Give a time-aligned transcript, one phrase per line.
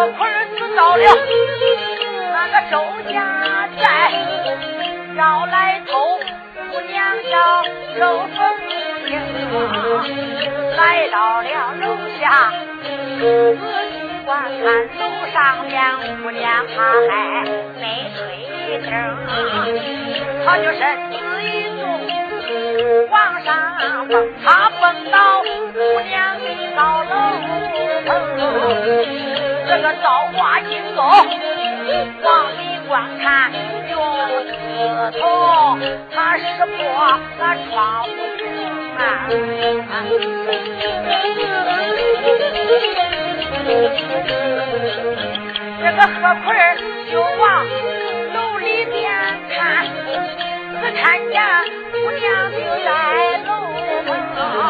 [0.00, 1.04] 这会儿死到了
[2.32, 2.80] 那个周
[3.12, 3.84] 家寨
[5.14, 6.18] 要来偷
[6.72, 7.62] 姑娘叫
[7.98, 8.00] 周
[8.34, 8.38] 凤
[9.10, 9.12] 英
[10.74, 11.48] 来到了
[11.82, 11.84] 楼
[12.18, 12.50] 下
[12.82, 12.88] 仔
[13.56, 13.60] 细
[14.24, 14.64] 观看
[14.96, 15.00] 楼
[15.34, 15.76] 上面
[16.22, 16.78] 姑娘她
[17.10, 17.44] 还
[17.78, 18.20] 没睡
[18.56, 18.80] 气
[20.46, 21.12] 她就身子
[21.42, 21.84] 一动
[23.10, 24.12] 往上蹦
[24.42, 26.40] 她蹦到姑娘
[26.74, 27.10] 到楼
[28.06, 29.29] 碰
[29.70, 31.00] 这个造化金钩，
[32.24, 33.52] 往里观看
[33.88, 33.94] 用
[34.48, 34.52] 四
[35.20, 35.78] 头，
[36.12, 36.76] 他识破
[37.38, 38.08] 那窗户
[38.98, 39.00] 缝啊。
[45.78, 46.46] 这个何坤
[47.12, 47.64] 就往
[48.34, 48.98] 楼里边
[49.50, 49.86] 看，
[50.82, 51.40] 只看见
[51.92, 53.29] 姑娘就来。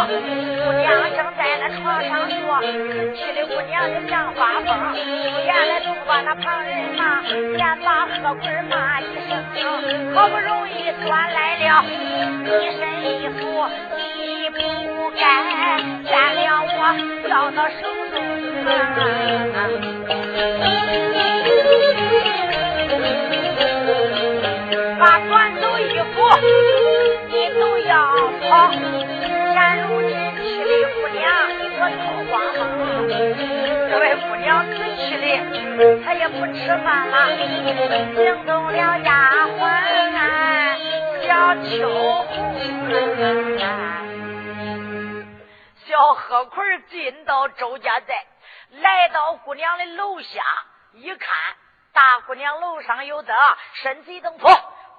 [0.07, 2.61] 姑娘正在那床上坐，
[3.15, 4.69] 气的姑娘就想发疯。
[5.45, 7.21] 原来都把那旁人骂，
[7.57, 9.31] 连骂何贵骂一声。
[10.15, 11.85] 好不容易端来了
[12.45, 13.41] 一身衣服，
[13.97, 14.59] 你不
[15.19, 15.23] 该
[16.05, 16.79] 原谅我，
[17.29, 17.81] 要到手
[18.15, 18.17] 中。
[24.99, 26.17] 把转走衣服，
[27.29, 27.95] 你都要
[28.49, 28.51] 跑。
[33.21, 37.37] 这位姑娘可气的她也不吃饭了
[38.17, 39.61] 惊动了丫鬟
[41.27, 42.27] 小秋
[45.87, 48.25] 小何坤进到周家寨
[48.71, 50.43] 来到姑娘的楼下
[50.95, 51.29] 一看
[51.93, 53.37] 大姑娘楼上有灯
[53.83, 54.49] 身体正好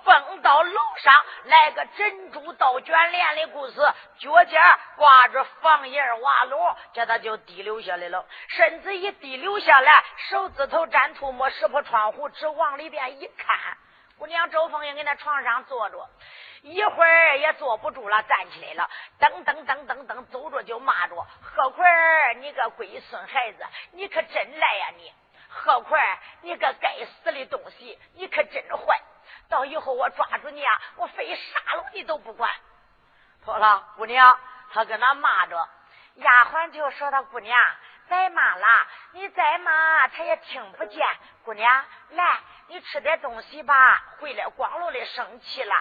[0.04, 3.76] 蹦到楼上，来个珍珠倒卷帘的故事，
[4.20, 4.62] 脚尖
[4.96, 8.26] 挂着房檐瓦笼，叫他就滴流下来了。
[8.48, 13.78] 身子一滴流下来，手指头沾吐沫，识破窗户，只往里边一看，
[14.18, 16.10] 姑娘周凤英在那床上坐着，
[16.62, 25.12] 一会儿也坐不住了，站起来了，噔噔噔噔噔走着就骂着：“何奎儿，你个龟孙孩子，你可真赖呀你！”
[25.54, 26.00] 何坤，
[26.44, 29.02] 你个该死的东西，你可真坏！
[29.50, 32.50] 到以后我抓住你啊，我非杀了你都不管。
[33.44, 34.40] 妥了，姑娘，
[34.72, 35.70] 他跟那骂着，
[36.16, 37.58] 丫鬟就说：“他姑娘，
[38.08, 38.68] 再骂了，
[39.14, 41.08] 你再骂他也听不见。
[41.44, 44.04] 姑娘，来，你吃点东西吧。
[44.20, 45.76] 回来光了的生气了。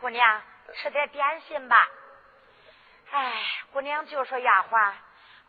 [0.00, 0.42] 姑娘，
[0.74, 1.88] 吃点点心吧。
[3.12, 4.92] 哎，姑娘就说丫鬟，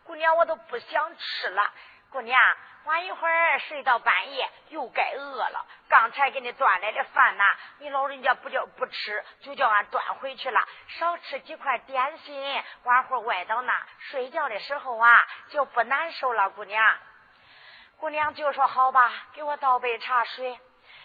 [0.04, 1.70] 姑娘我都不想吃了。
[2.10, 2.40] 姑娘。”
[2.84, 5.66] 晚一会儿睡到半夜，又该饿了。
[5.90, 7.44] 刚才给你端来的饭呐，
[7.80, 10.66] 你老人家不叫不吃，就叫俺端回去了。
[10.86, 16.48] 少吃几块点心，晚会歪到那睡觉的时候啊，就不难受了。
[16.48, 16.96] 姑娘，
[17.98, 20.58] 姑娘就说好吧，给我倒杯茶水，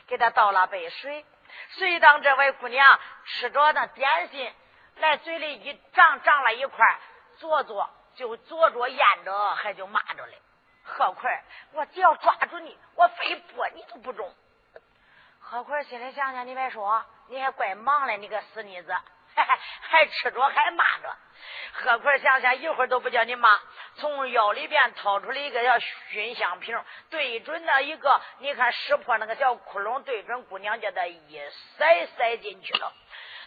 [0.07, 1.25] 给他倒了杯水。
[1.71, 4.53] 随当这位姑娘吃着那点心，
[4.95, 6.97] 来嘴里一胀胀了一块，
[7.39, 10.39] 坐坐就坐着咽着，还就骂着嘞。
[10.83, 14.33] 何快，我只要抓住你，我非剥你都不中。
[15.39, 18.95] 何快心里想想，你别说，你还怪忙嘞，你个死妮子，
[19.33, 21.15] 还吃着还骂着。
[21.73, 23.59] 何快想想，一会儿都不叫你骂，
[23.95, 26.77] 从腰里边掏出来一个叫熏香瓶，
[27.09, 31.41] 对准那一个，你看识破那个小窟窿，对准姑娘，家的一
[31.77, 32.93] 塞塞进去了。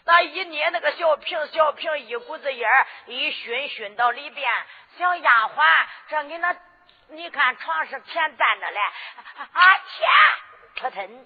[0.05, 4.49] 那一捏那个小瓶，小瓶一股子烟一熏熏到里边，
[4.97, 6.55] 小丫鬟正给那。
[7.09, 8.79] 你看床是前站着嘞，
[9.53, 10.07] 啊钱，
[10.75, 11.25] 扑腾，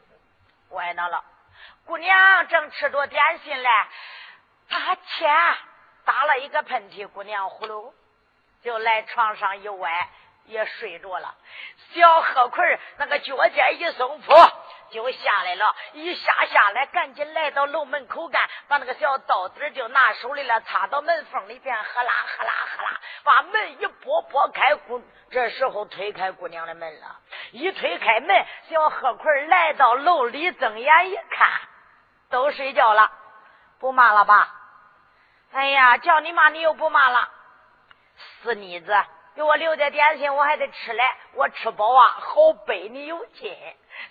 [0.69, 1.23] 歪到了。
[1.85, 3.69] 姑娘正吃着点心嘞，
[4.69, 5.57] 啊钱，
[6.05, 7.93] 打了一个喷嚏，姑娘呼噜
[8.61, 10.09] 就来床上一歪，
[10.51, 11.33] 也睡着了。
[11.93, 14.51] 小贺奎那个脚尖一松，噗。
[14.91, 27.15] 就下来了，一下下来，赶紧来到楼门口干，把那个小刀子就拿手里了，插到门缝里边，呵啦呵啦呵啦，把门一拨拨开，姑这时候推开姑娘的门了，
[27.51, 31.49] 一推开门，小贺奎来到楼里，睁眼一看，
[32.29, 33.09] 都睡觉了，
[33.79, 34.53] 不骂了吧？
[35.53, 37.29] 哎呀，叫你妈你又不骂了，
[38.43, 38.93] 死妮子，
[39.35, 43.55] 给我留点点心，我还得吃嘞，我吃饱啊，好背你有劲。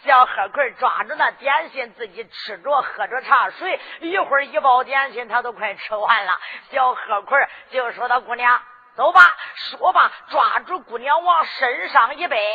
[0.05, 6.38] 小何奎抓着那点心，自己吃着喝着茶水，一会儿一包点心他都快吃完了。
[6.70, 7.38] 小何奎
[7.70, 8.62] 就说：“他姑娘，
[8.94, 9.20] 走吧。”
[9.56, 12.55] 说吧，抓住姑娘往身上一背，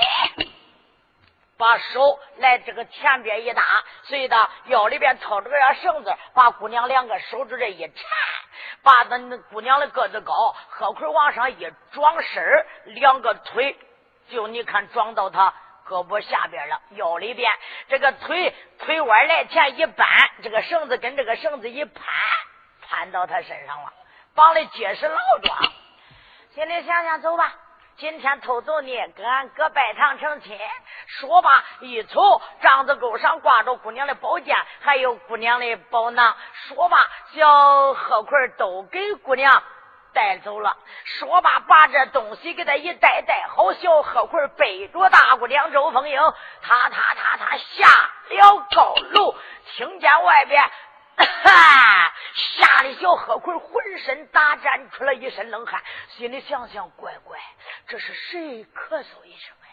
[1.58, 3.64] 把手来这个前边一搭，
[4.04, 7.96] 随的腰里边掏着个绳子，把姑娘两个手指这一缠，
[8.84, 13.78] 把那姑娘的个子高，喝棍往上一装身两个腿
[14.30, 15.54] 就你看装到他。
[15.88, 17.48] 胳膊下边了，腰里边
[17.88, 20.08] 这个腿腿弯来前一扳，
[20.42, 22.04] 这个绳子跟这个绳子一攀，
[22.82, 23.94] 攀到他身上了，
[24.34, 25.60] 绑的结实牢壮。
[26.56, 27.54] 心里想想，走吧，
[27.98, 30.60] 今天偷走你，跟俺哥拜堂成亲。
[31.08, 36.36] 说罢，一瞅帐子钩上挂着姑娘的宝剑，还有姑娘的宝囊。
[36.68, 36.98] 说罢，
[37.34, 39.64] 小贺奎都给姑娘。
[40.14, 43.74] 带走了，说罢，把这东西给他一带，带好。
[43.74, 46.18] 小贺奎背着大姑娘周凤英，
[46.62, 47.88] 他他他他下
[48.30, 49.36] 了高楼，
[49.74, 50.64] 听见外边，
[51.18, 57.40] 哈 吓得小贺奎浑身打颤出了一身冷汗，心里想想，乖乖，
[57.88, 59.70] 这是谁咳嗽一声哎？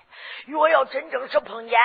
[0.47, 1.79] 若要真正是碰见，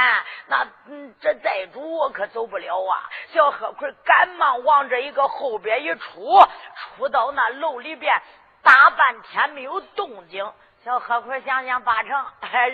[0.48, 3.10] 那嗯，这债主我可走不了啊！
[3.34, 6.40] 小贺奎赶忙往这一个后边一出，
[6.98, 8.22] 出到那楼里边。
[8.64, 12.12] 大半天没有动静，小贺奎想想八成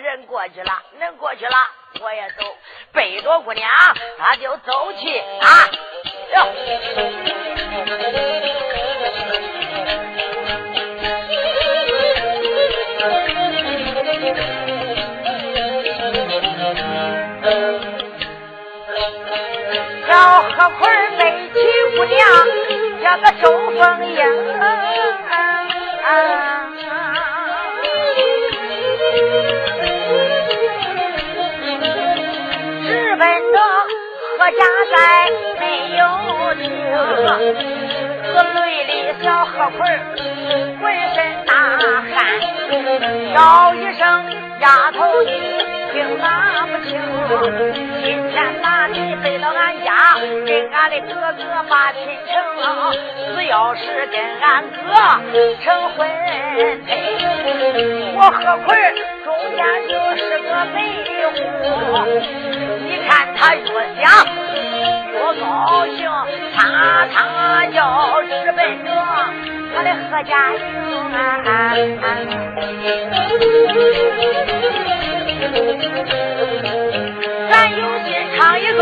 [0.02, 1.56] 人过去了，人过去了，
[2.00, 2.44] 我也走，
[2.92, 3.68] 背着姑娘
[4.18, 5.70] 他就走去啊！
[6.34, 6.36] 哟，
[20.06, 20.82] 小贺奎
[21.18, 21.56] 背起
[21.96, 22.20] 姑娘，
[23.02, 23.44] 这个周
[23.78, 24.14] 凤英。
[26.73, 26.73] 直
[34.44, 34.60] 我家
[34.92, 34.96] 在
[35.58, 35.64] 没
[35.96, 36.04] 有
[36.56, 36.68] 停，
[38.28, 38.92] 河里的
[39.22, 39.78] 小河葵
[40.82, 41.50] 浑身大
[42.12, 42.14] 汗，
[43.34, 43.40] 叫
[43.74, 44.04] 一声
[44.60, 45.30] 丫头你。
[45.94, 47.00] 听哪不清？
[48.04, 49.90] 今天把你背到俺家，
[50.44, 52.36] 跟俺的哥哥把亲成，
[53.34, 54.76] 只要是跟俺哥
[55.62, 56.06] 成婚
[56.84, 56.92] 配，
[58.14, 58.68] 我何坤
[59.24, 59.26] 中
[59.56, 60.76] 间就是个媒
[61.32, 61.32] 户。
[63.44, 63.60] 他越
[64.00, 64.24] 想
[65.12, 66.08] 越高兴，
[66.56, 68.90] 他他要直奔着
[69.76, 70.58] 他的何家营。
[77.50, 78.80] 咱有心唱一个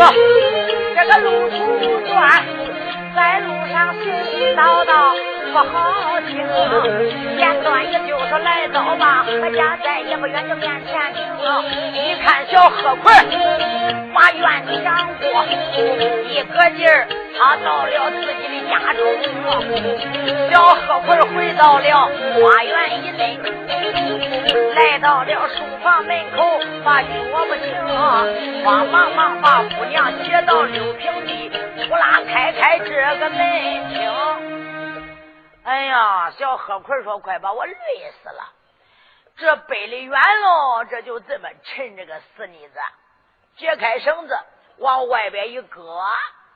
[0.95, 1.53] 这个路途
[2.07, 2.41] 短，
[3.13, 4.01] 在路上絮
[4.31, 5.13] 絮叨叨
[5.53, 6.33] 不好听。
[7.37, 11.21] 简短也就是来早吧，我家在也不远，就面前停。
[11.93, 13.13] 一看小贺奎
[14.13, 15.45] 把院子上过，
[16.27, 17.07] 一个劲儿
[17.37, 18.99] 他到了自己的家中。
[20.51, 22.73] 小贺奎回到了花园
[23.05, 23.37] 以内。
[24.75, 27.07] 来到了书房门口，把脚
[27.47, 27.71] 不停，
[28.63, 31.51] 慌忙忙把姑娘接到六平地，
[31.87, 33.37] 呼啦开开这个门
[33.93, 34.62] 厅。
[35.63, 37.75] 哎呀，小贺奎说：“快把我累
[38.21, 38.53] 死了！
[39.37, 42.79] 这背的远喽，这就这么沉，这个死妮子，
[43.55, 44.37] 解开绳子
[44.79, 46.01] 往外边一搁，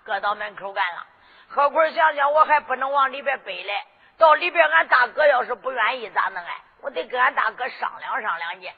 [0.03, 1.05] 搁到门口干了。
[1.47, 3.73] 贺奎想想，我还不能往里边背嘞，
[4.17, 8.69] 到里边俺大哥要是不愿意，咋弄哎？”我得跟俺大哥商量商量去。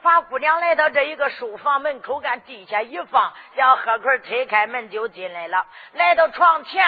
[0.00, 5.66] 把姑娘来到这一个书房门口，干地下一放，让贺奎推开门就进来了。
[5.92, 6.86] 来到床前，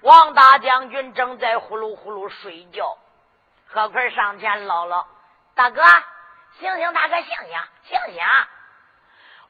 [0.00, 2.96] 王大将军正在呼噜呼噜睡觉。
[3.66, 5.06] 何奎上前唠唠
[5.54, 5.82] ：“大哥，
[6.58, 8.22] 醒醒，大哥，醒醒，醒醒！”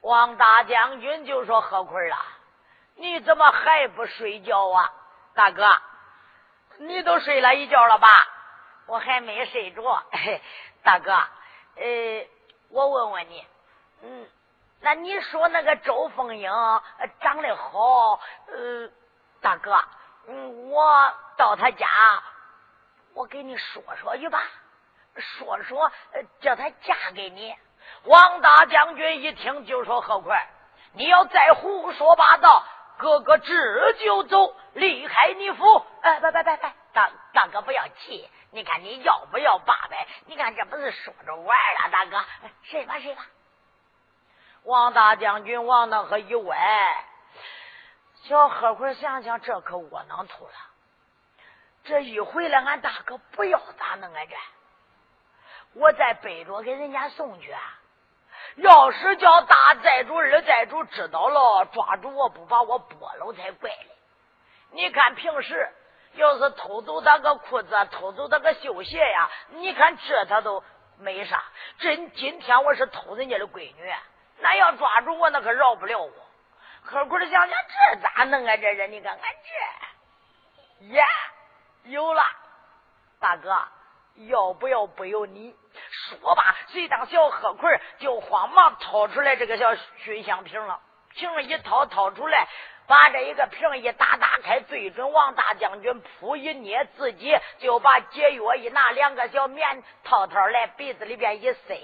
[0.01, 2.19] 王大将军就说：“何奎啊，
[2.97, 4.93] 你怎么还不睡觉啊？
[5.35, 5.77] 大哥，
[6.79, 8.09] 你都睡了一觉了吧？”
[8.87, 10.03] 我还没睡着，
[10.85, 11.13] 大哥，
[11.77, 12.29] 呃，
[12.69, 13.47] 我问问你，
[14.03, 14.29] 嗯，
[14.81, 16.51] 那你说那个周凤英
[17.21, 18.91] 长得好，呃，
[19.41, 19.75] 大哥，
[20.27, 21.87] 嗯，我到他家，
[23.15, 24.43] 我给你说说去吧，
[25.17, 25.93] 说说，
[26.41, 27.55] 叫他嫁给你。
[28.05, 30.49] 王大将军一听就说：“何快，
[30.95, 32.65] 你要再胡说八道，
[32.99, 38.29] 哥哥这就走，离开你府。”哎，拜拜拜拜，大大哥不要气。
[38.51, 40.07] 你看你要不要八百？
[40.27, 42.25] 你看这不是说着玩了，大哥，
[42.63, 43.27] 睡吧睡吧。
[44.63, 47.05] 王大将军往那和一歪，
[48.27, 50.53] 小何会想想，这可窝囊透了。
[51.85, 54.21] 这一回来，俺大哥不要咋弄啊？
[54.29, 54.35] 这
[55.79, 57.53] 我再背着给人家送去。
[57.53, 57.61] 啊
[58.57, 63.89] 要是叫大寨主、二寨主知道了，抓住我不把我剥了才怪嘞！
[64.71, 65.69] 你看平时
[66.13, 70.63] 要是偷走他个裤子、偷走他个绣鞋呀，你看这他都
[70.99, 71.43] 没啥。
[71.79, 73.95] 真今天我是偷人家的闺女，
[74.39, 76.24] 那要抓住我，那可饶不了我。
[76.85, 78.57] 何苦的想想这咋弄啊？
[78.57, 79.31] 这人，你看看
[80.81, 81.03] 这，耶，
[81.85, 82.23] 有了，
[83.19, 83.57] 大哥。
[84.29, 85.53] 要不要不由你
[85.91, 86.55] 说吧。
[86.69, 89.75] 谁当小贺奎就慌忙掏出来这个小
[90.05, 90.79] 熏香瓶了，
[91.11, 92.47] 瓶一掏掏出来，
[92.87, 101.77] 把这一个瓶一打打开，对准王大将军扑一捏，自己就把解药一拿，两个小棉套套来鼻子里边一塞，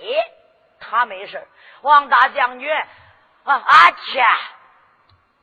[0.79, 1.45] 他没事。
[1.81, 2.73] 王大将军
[3.43, 4.25] 啊啊切，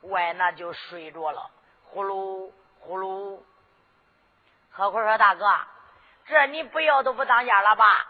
[0.08, 1.50] 外那就睡着了，
[1.84, 3.40] 呼噜呼噜。
[4.70, 5.46] 何奎说：“大哥。”
[6.26, 8.06] 这你不要都不当家了吧？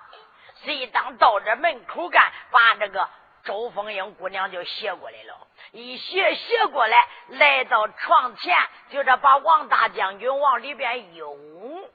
[0.64, 3.08] 谁当到这门口干，把这个
[3.44, 8.58] 周凤英姑娘就斜过来了，一斜斜过来，来到床前，
[8.90, 11.88] 就这把王大将军往里边一拥，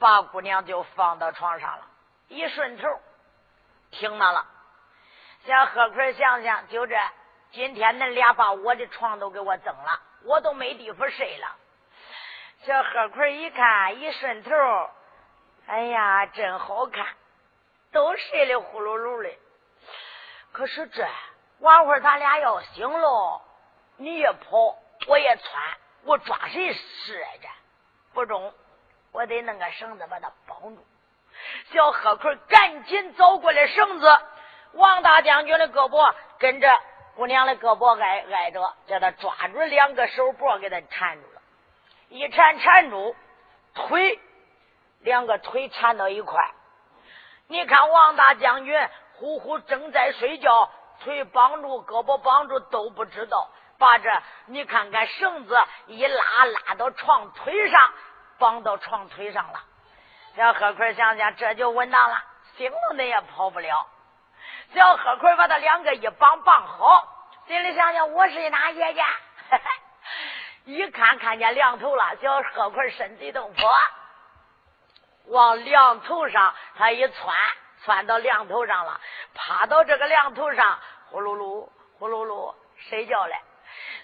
[0.00, 1.86] 把姑娘就放到床上了，
[2.26, 2.88] 一顺头
[3.92, 4.44] 听到了。
[5.46, 6.96] 小贺奎想想，就这，
[7.52, 11.56] 今天恁俩把我的床都给我增了，我都没地方睡了。
[12.64, 14.50] 小贺坤一看，一顺头，
[15.66, 17.06] 哎呀，真好看，
[17.92, 19.30] 都睡得呼噜噜的。
[20.52, 21.06] 可是这
[21.60, 23.42] 晚会咱俩要醒了，
[23.96, 24.76] 你也跑，
[25.08, 25.62] 我也窜，
[26.04, 27.48] 我抓谁试来着？
[28.12, 28.54] 不中，
[29.12, 30.86] 我得弄个绳子把他绑住。
[31.72, 34.18] 小贺坤赶紧找过来绳子，
[34.72, 36.80] 王大将军的胳膊跟着
[37.16, 41.42] 姑娘的胳膊挨挨着，叫他抓住两个手脖，给他缠住了。
[42.08, 43.14] 一缠缠住
[43.74, 44.18] 腿，
[45.00, 46.50] 两个腿缠到一块。
[47.48, 53.50] 你看王大将军呼呼正在睡觉，腿绑住，胳膊绑住都不知道。
[53.78, 54.10] 把这
[54.46, 57.92] 你看看绳子一拉，拉到床腿上，
[58.38, 59.60] 绑到床腿上了。
[60.36, 62.16] 小贺奎想想，这就稳当了，
[62.56, 63.86] 醒了那也跑不了。
[64.74, 67.08] 小贺奎把他两个一绑绑好，
[67.46, 69.04] 心里想想，我是哪爷家？
[70.64, 73.70] 一看看见梁头了，小贺奎身体动魄，
[75.26, 77.34] 往梁头上他一窜，
[77.82, 79.00] 窜到梁头上了，
[79.34, 80.78] 趴到这个梁头上，
[81.10, 83.34] 呼噜噜呼噜噜睡觉了。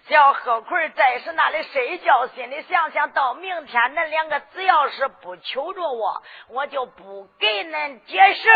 [0.08, 8.52] 小贺奎在是那里睡觉，心里想想到明天恁两个只要是不求着我，我就不给恁解绳。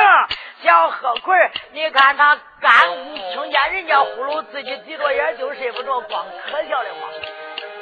[0.63, 7.11] 小贺奎，你看他干听见人家呼噜，自己闭着眼就睡不着，光可笑的慌。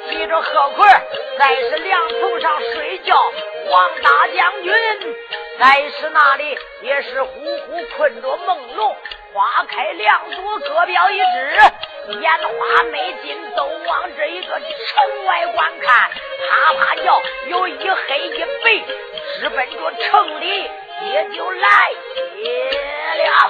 [0.09, 0.87] 记着贺奎
[1.37, 3.15] 在是梁头上睡觉，
[3.69, 4.73] 王大将军
[5.59, 7.31] 在是那里也是呼
[7.67, 8.95] 呼困着朦胧。
[9.33, 11.23] 花开两朵，各表一枝，
[12.19, 16.09] 烟花美景都往这一个城外观看。
[16.49, 18.83] 啪啪叫，有一黑一白，
[19.39, 20.47] 直奔着城里
[21.11, 21.67] 也就来
[23.17, 23.49] 了。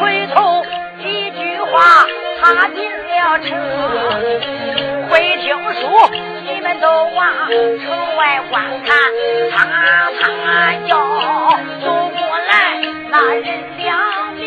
[0.00, 0.64] 回头
[0.98, 2.06] 一句话，
[2.40, 3.48] 他进了城。
[5.10, 5.80] 会听书，
[6.44, 8.96] 你们都往城外观看，
[9.52, 10.22] 啪啪
[10.86, 10.92] 叫，
[11.84, 12.52] 走过来
[13.10, 13.46] 那人
[13.78, 13.84] 两
[14.34, 14.42] 命。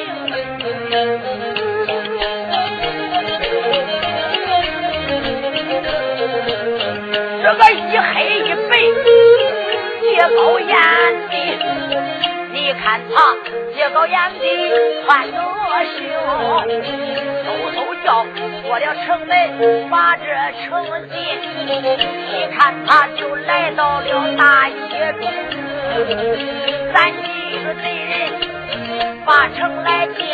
[7.44, 8.72] 这个一黑一白，
[10.02, 10.70] 结高眼。
[12.52, 13.16] 你看他
[13.78, 14.44] 结高眼的
[15.06, 16.02] 穿着袖，
[17.46, 18.26] 嗖嗖叫
[18.64, 19.32] 过了城门，
[19.88, 20.24] 把这
[20.66, 21.16] 城进。
[22.34, 25.22] 一看他就来到了大街中，
[26.92, 27.28] 咱几
[27.64, 28.12] 个贼人
[29.24, 30.26] 把城来进，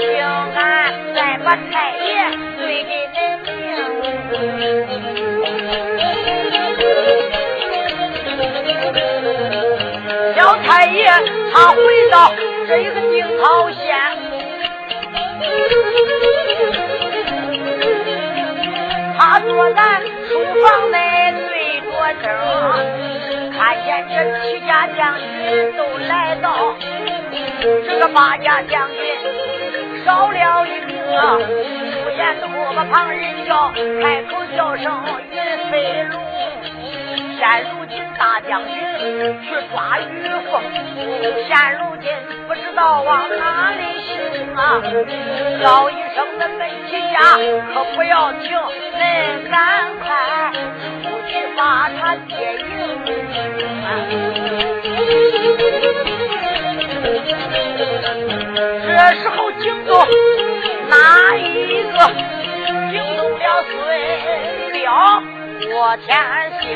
[0.00, 0.18] 请
[0.56, 0.58] 俺
[1.14, 2.00] 再把太爷
[2.56, 3.18] 对给您
[10.36, 11.04] 小太爷
[11.52, 11.76] 他回
[12.10, 12.32] 到
[12.66, 13.78] 这一个定陶县，
[19.18, 20.30] 他坐在书
[20.62, 21.90] 房内对着
[22.22, 22.24] 灯，
[23.56, 26.74] 看见这七家将军都来到，
[27.60, 28.98] 这个八家将军
[30.04, 30.88] 少了一个，
[31.92, 35.02] 出言后把旁人叫，开口叫声
[35.32, 36.19] 云飞龙。
[37.40, 38.76] 现如今大将军
[39.40, 40.60] 去抓玉凤，
[41.48, 42.12] 现如今
[42.46, 44.08] 不知道往哪里行
[44.54, 44.60] 啊！
[45.62, 47.38] 叫一声的门旗下
[47.72, 48.52] 可不要停，
[48.94, 49.56] 恁赶
[50.00, 50.52] 快
[51.02, 52.62] 出去把他接应。
[58.86, 60.06] 这时候惊动
[60.90, 61.38] 哪一
[61.90, 61.96] 个？
[62.90, 63.72] 惊动了孙
[64.72, 64.78] 彪
[65.72, 66.08] 我天
[66.60, 66.68] 兴。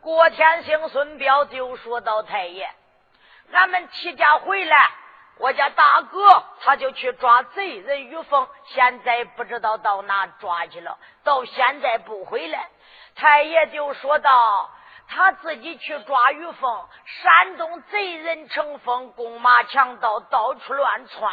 [0.00, 2.68] 郭天兴、孙彪就说到：“太爷，
[3.52, 4.90] 俺们齐家回来，
[5.38, 12.68] 我家大哥他就去抓贼人于凤，现在不知道到哪抓去了，到现在不回来。”
[13.16, 14.70] 太爷就说道
[15.08, 21.32] ：“他自己去抓于凤，山东贼人成风，弓马强盗到处乱窜，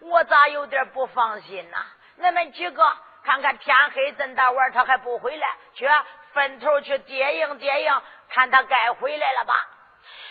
[0.00, 1.78] 我咋有点不放心呐？
[2.16, 2.96] 你们几个
[3.28, 5.86] 看看天黑这大晚，他还不回来，去
[6.32, 9.54] 分头去接应接应。”看他该回来了吧？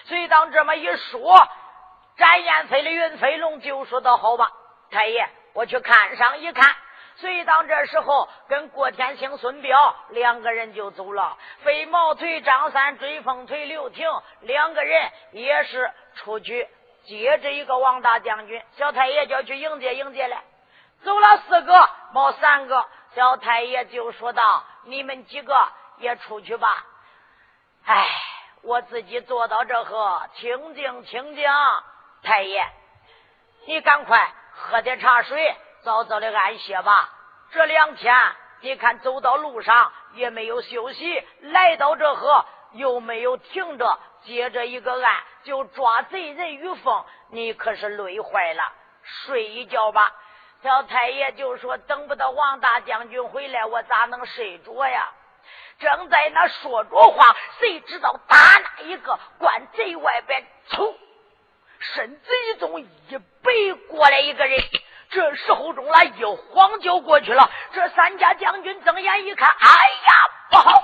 [0.05, 1.47] 所以当这么一说，
[2.17, 4.51] 展燕飞的云飞龙就说道：“好吧，
[4.89, 6.75] 太爷，我去看上一看。”
[7.17, 11.37] 所以当这时候，跟郭天兴、孙彪两个人就走了。
[11.63, 14.09] 飞毛腿、张三、追风腿、刘婷
[14.41, 16.67] 两个人也是出去
[17.05, 18.59] 接着一个王大将军。
[18.75, 20.41] 小太爷就要去迎接迎接了。
[21.03, 22.83] 走了四个，冒三个，
[23.15, 25.67] 小太爷就说道：“你们几个
[25.97, 26.85] 也出去吧。”
[27.85, 28.07] 哎，
[28.63, 31.49] 我自己坐到这河，清静清静。
[32.21, 32.67] 太爷，
[33.65, 37.09] 你赶快喝点茶水，早早的安歇吧。
[37.51, 38.13] 这两天
[38.61, 48.63] 你看走到路上也没有休息，来到这河又没有停着，接着一个案就抓贼人于凤，你可是累坏了。
[49.03, 50.11] 睡一觉吧。
[50.63, 55.11] 小太爷就说：“等不到王大将军回来，我咋能睡着呀？”
[55.79, 60.95] 正在那说着话，谁知道打那一个关贼外边，嗖，
[61.79, 64.59] 身子一动，一背过来一个人。
[65.09, 67.49] 这时候中了，一晃就过去了。
[67.71, 70.11] 这三家将军睁眼一看，哎呀，
[70.49, 70.83] 不好！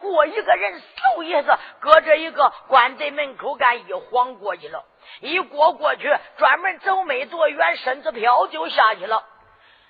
[0.00, 0.82] 过一个人，
[1.16, 4.84] 嗖一下子搁这一个关贼门口干，一晃过去了。
[5.20, 9.24] 一过过去，专门走没多远，身子飘就下去了。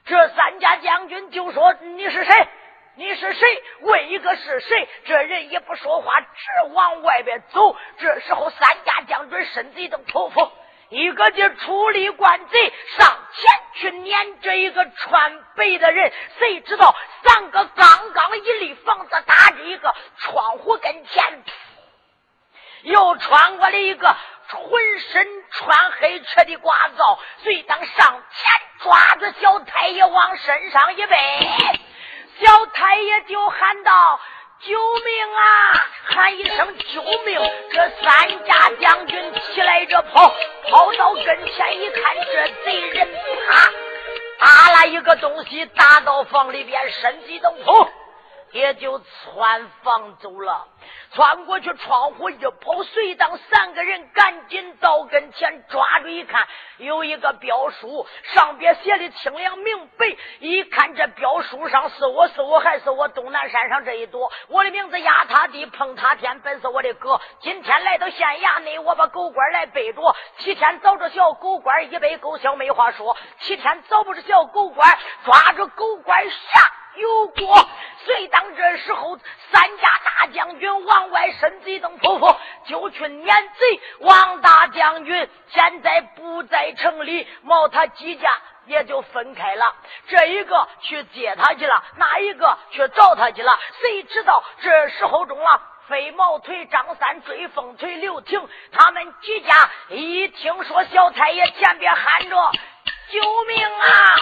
[0.05, 2.49] 这三家将军就说：“你是谁？”
[2.95, 3.63] 你是谁？
[3.81, 4.87] 问一个是谁？
[5.07, 7.75] 这人也不说话，直往外边走。
[7.97, 10.51] 这时候，三家将军身子一动，噗噗，
[10.91, 16.13] 一个劲出力灌贼，上前去撵这一个穿白的人。
[16.39, 21.43] 谁知道三个刚刚一立房子打着一个窗户跟前，
[22.83, 24.15] 又穿过来一个
[24.57, 31.17] 浑身穿黑车的瓜皂，遂当上前抓着小太爷往身上一背。
[32.41, 34.21] 小太爷就喊道
[34.61, 35.73] ：“救命啊！”
[36.05, 37.41] 喊一声“救命”，
[37.73, 40.35] 这三家将军起来着跑，
[40.69, 43.09] 跑到跟前一看，这贼人
[43.47, 43.71] 啪
[44.41, 47.89] 打了一个东西，打到房里边，身体都砰，
[48.53, 50.69] 也就窜房走了。
[51.15, 56.47] 穿过去，窗户一跑，随当三个人赶紧到跟前抓住一看，
[56.79, 60.07] 有一个标书，上边写的清亮明白。
[60.41, 67.21] 一看这标书上是我是我还是我东南山上这一朵，我的名字压他地碰他天，本是我的哥。
[67.41, 70.17] 今天来到县衙内，我把狗官来背着。
[70.39, 76.82] 七天找着小狗官一杯狗笑没话说，七天找不着小狗官，抓着狗官杀。
[76.97, 77.69] 有过，
[78.05, 79.19] 随当这时候，
[79.51, 83.81] 三家大将军往外伸一动扑扑，就去撵贼。
[84.01, 88.31] 王大将军现在不在城里，毛他几家
[88.67, 89.75] 也就分开了。
[90.09, 93.59] 这一个去接他去了，那一个去找他去了。
[93.81, 95.69] 谁知道这时候中了？
[95.89, 102.53] 飞毛腿、张三、追风腿、刘婷，他们几家一听说小太爷前边喊着。
[103.13, 104.17] 救命啊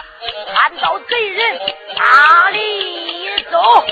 [0.53, 1.61] 看到贼人
[1.97, 3.87] 哪里走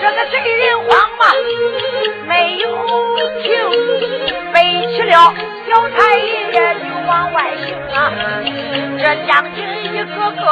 [0.00, 1.26] 这个贼人慌嘛
[2.26, 2.66] 没有
[3.42, 5.34] 停背弃了
[5.72, 8.12] 老太爷就往外行啊，
[8.98, 10.44] 这将军一个个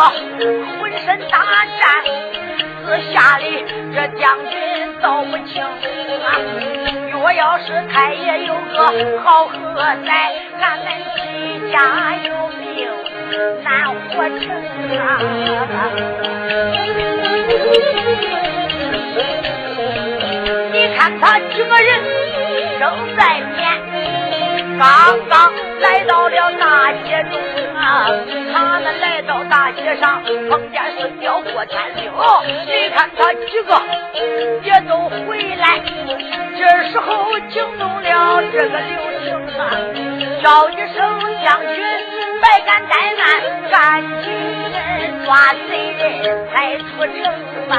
[0.80, 1.36] 浑身大
[1.78, 1.84] 战，
[2.86, 3.44] 私下里
[3.94, 4.56] 这将军
[5.02, 5.68] 道不清啊。
[7.12, 12.88] 若要是太爷有个好喝在，咱们齐家有命
[13.62, 14.42] 难活成
[14.96, 15.20] 啊。
[20.72, 21.88] 你看他几个人
[22.78, 22.82] 扔
[23.18, 23.89] 在面。
[24.80, 24.88] 刚
[25.28, 27.38] 刚来到了大街中
[27.76, 28.08] 啊。
[28.50, 32.10] 他们来到大街上，碰见孙彪过天岭。
[32.64, 33.78] 你看他几个
[34.62, 35.78] 也都回来。
[36.56, 39.60] 这时候惊动了这个刘青啊，
[40.42, 40.96] 叫一声
[41.44, 41.84] 将军，
[42.40, 43.22] 百敢怠慢，
[43.70, 44.32] 赶紧
[45.26, 47.14] 抓贼人，才出城
[47.68, 47.74] 吧。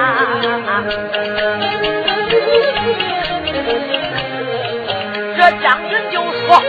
[5.36, 6.62] 这将军就说：“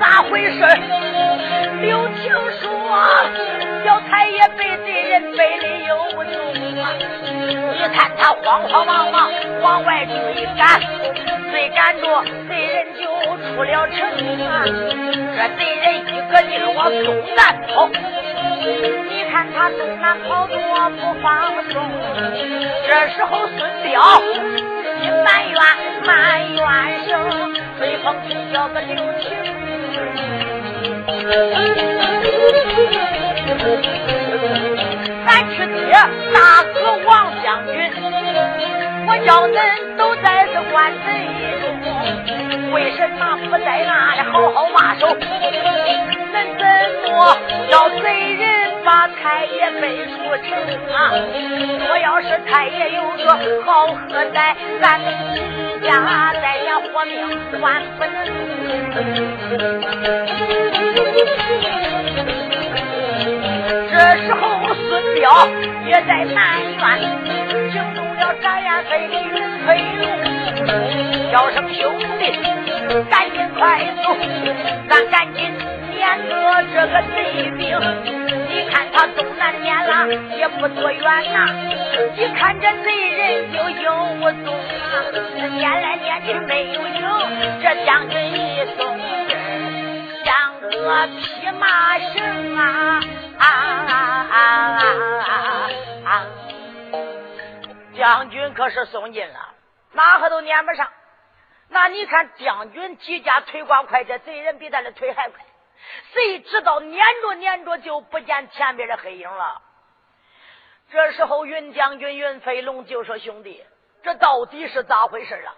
[0.00, 0.58] 咋回事？”
[1.80, 2.64] 刘青说
[3.84, 5.90] ：“小太爷被贼人背的有
[6.24, 6.34] 踪
[6.82, 6.84] 啊！
[7.22, 9.30] 你看他慌慌忙忙
[9.60, 10.80] 往外追赶，
[11.52, 13.04] 追赶着贼人就
[13.54, 13.98] 出了城
[14.46, 14.64] 啊！
[15.36, 20.56] 这贼人一个劲往东南跑，你看他东南跑多
[20.90, 21.26] 不放
[21.70, 21.74] 松。
[22.88, 24.00] 这时候孙彪。
[25.24, 25.54] 埋怨
[26.04, 26.08] 埋
[26.54, 26.58] 怨
[27.06, 27.12] 声，
[27.78, 29.65] 随风吹叫个刘青。
[35.26, 35.92] 咱去接
[36.32, 36.38] 大
[36.74, 37.10] 哥王
[37.42, 37.74] 将军，
[39.06, 39.56] 我叫恁
[39.96, 41.06] 都在这关贼
[41.60, 41.64] 中，
[42.72, 45.02] 为什么不在那里好好把守？
[46.32, 46.62] 恁怎
[47.10, 47.36] 么
[47.70, 48.04] 要贼
[48.34, 48.45] 人？
[48.86, 50.14] 把太爷背出
[50.46, 50.56] 城
[50.94, 51.10] 啊！
[51.90, 53.32] 我要是太爷有个
[53.64, 55.42] 好喝歹，咱们齐
[55.84, 57.16] 家再也活命
[57.60, 58.14] 万不能。
[63.90, 64.40] 这时候
[64.88, 65.48] 孙彪
[65.84, 66.80] 也在埋怨，
[67.72, 69.34] 惊动了张燕飞的云
[69.66, 69.66] 飞
[69.98, 70.06] 龙，
[71.32, 72.22] 叫声兄弟，
[73.10, 74.16] 赶紧快走，
[74.88, 75.52] 咱赶紧
[75.90, 78.25] 撵着这个贼兵。
[78.76, 81.48] 看他东南撵了，也不多远呐。
[82.14, 84.94] 一看这贼人就影无踪啊，
[85.58, 87.00] 撵来撵去没有影。
[87.62, 88.86] 这将军一松，
[90.26, 93.00] 像个匹马绳啊
[93.38, 93.46] 啊
[93.88, 94.36] 啊啊
[95.24, 95.70] 啊
[96.04, 96.26] 啊！
[97.96, 99.54] 将军可是松劲了，
[99.94, 100.86] 哪个都撵不上。
[101.70, 105.38] 那你看将军几家腿光快，这贼人比他的腿还快。
[106.12, 109.62] 谁知道撵着撵着就不见前边的黑影了。
[110.90, 113.64] 这时候，云将军云飞龙就说：“兄弟，
[114.02, 115.54] 这到底是咋回事啊？”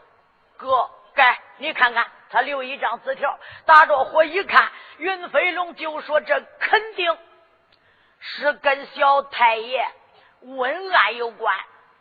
[0.56, 7.16] 哥，该你看看，他留一张纸条，打着火一看，云飞龙就说：“这肯定
[8.18, 9.86] 是跟小太爷
[10.40, 11.54] 问案有关，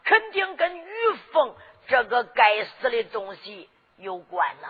[0.05, 1.53] 肯定跟玉凤
[1.87, 4.69] 这个该死的东西有关呐。”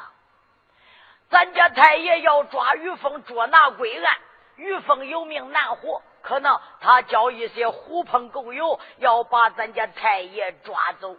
[1.29, 4.17] 咱家太爷要抓玉凤捉拿归案，
[4.55, 11.17] 玉凤有命难活，可能他叫一些狐朋狗友要把咱家太爷抓走，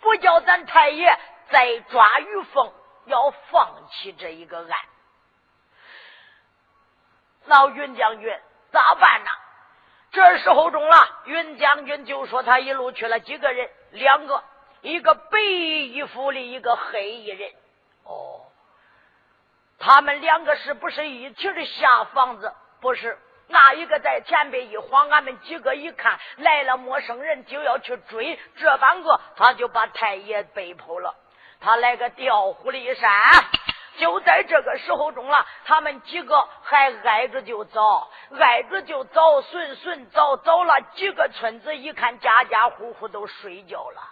[0.00, 1.18] 不叫咱太爷
[1.50, 2.72] 再抓玉凤，
[3.06, 4.68] 要放弃这一个案。
[7.46, 9.30] 老云将军咋办呢？
[10.12, 14.44] 这时候中了，云将军就说他一路去了几个人，两个，
[14.82, 17.50] 一个白衣服的，一个黑衣人。
[18.04, 18.46] 哦。
[19.80, 22.52] 他们两个是不是一起的下房子？
[22.82, 28.38] 不是，那一个在前边一晃，俺们几个一看来了陌生人，就要去追。
[28.56, 31.14] 这半个他就把太爷背跑了。
[31.60, 33.10] 他来个调虎离山，
[33.98, 35.46] 就在这个时候中了。
[35.64, 44.02] 他们几个还挨着就走，挨着就走，顺顺走，走了几个村子，一看家家户户都睡觉了。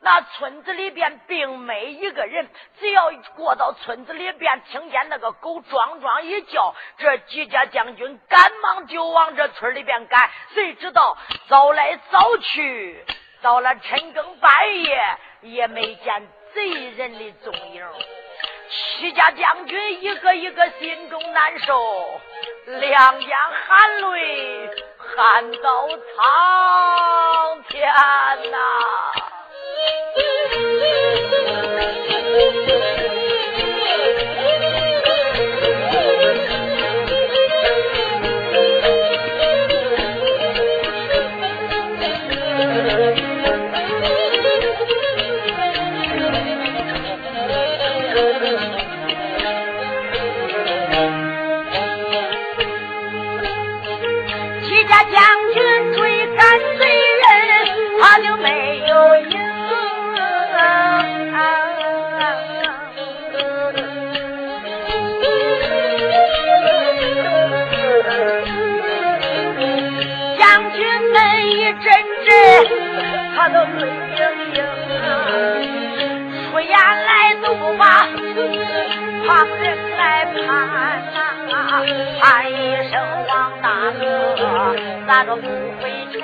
[0.00, 10.30] 那村子里边并没一个人，只要过到村子里边，听见那个狗壮壮一叫，这几家将军赶忙就往这村里边赶。
[10.54, 11.16] 谁知道
[11.48, 13.04] 走来走去，
[13.40, 17.86] 到了深更半夜，也没见贼人的踪影。
[18.68, 22.20] 七家将军一个一个心中难受，
[22.66, 27.88] 两眼含泪，喊到苍天
[28.50, 28.58] 呐！
[29.86, 29.92] 家
[32.08, 32.95] 将军。
[71.80, 71.84] 真
[72.24, 72.28] 知，
[73.36, 73.70] 他都是
[74.16, 74.18] 精
[74.54, 74.58] 英，
[76.50, 77.10] 出言来
[77.42, 77.82] 都不怕
[79.26, 79.64] 旁人
[79.98, 81.50] 来怕、啊，
[82.20, 82.54] 喊一
[82.90, 82.92] 声
[83.28, 83.64] 王大
[83.98, 84.02] 哥，
[85.06, 85.42] 咱都不
[85.80, 86.14] 回城。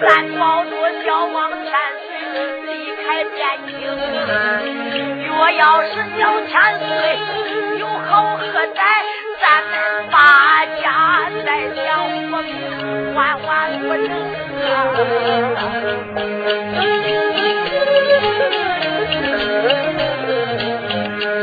[0.00, 0.70] 咱保着
[1.04, 1.70] 小王千
[2.06, 2.10] 岁
[2.66, 3.34] 离开汴
[3.66, 3.72] 京，
[5.26, 6.88] 若要是小千岁
[7.78, 8.82] 有好何在？
[9.38, 9.74] 咱们
[10.10, 10.16] 八
[10.80, 11.48] 家再
[11.84, 11.84] 相
[12.30, 12.34] 逢，
[13.14, 14.10] 万万不能。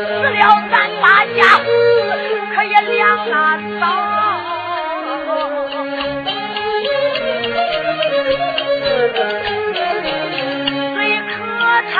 [0.10, 1.38] 死了咱八家
[2.56, 3.32] 可也两啊
[3.80, 4.13] 刀。
[9.14, 9.22] 最
[11.22, 11.32] 可
[11.92, 11.96] 叹，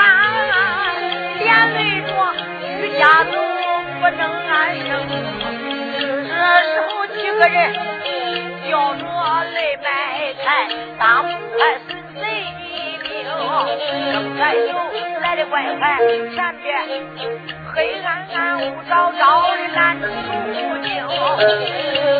[1.38, 2.10] 连累着
[2.80, 3.30] 余家族
[4.00, 4.88] 不能安生。
[6.26, 6.32] 这
[6.72, 7.54] 时候几个人
[8.68, 9.00] 叫着
[9.54, 9.86] 雷摆
[10.44, 10.44] 开，
[10.98, 11.88] 大步快孙
[12.20, 12.20] 贼
[13.04, 13.08] 兵，
[14.12, 14.72] 正在走
[15.36, 15.98] 的怪快，
[16.34, 16.66] 前边
[17.72, 20.12] 黑暗暗雾昭昭的拦住不
[20.82, 20.88] 清，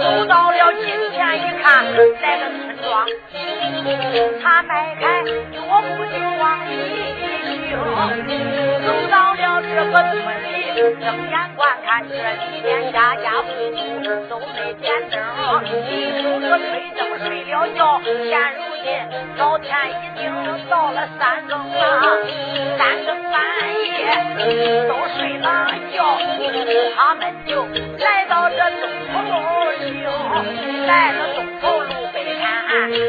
[0.03, 1.85] 走到了近前一看，
[2.20, 2.85] 来个村庄。
[4.42, 6.72] 他迈开脚步就往里
[7.70, 7.72] 行，
[8.85, 9.94] 走到了这个村
[10.42, 10.46] 里，
[11.00, 13.79] 睁眼观看这里面家家户户
[14.29, 15.14] 都没点灯，
[15.64, 15.68] 一
[16.20, 18.00] 宿这吹灯睡了觉。
[18.29, 18.61] 现如
[19.37, 20.31] 老天已经
[20.68, 21.73] 到了三更了，
[22.77, 23.35] 三更半
[23.87, 23.97] 夜
[24.88, 25.47] 都睡了
[25.94, 26.18] 觉，
[26.97, 27.64] 他们就
[27.99, 29.35] 来到这东头路
[29.79, 29.87] 行，
[30.87, 31.87] 来了东头路。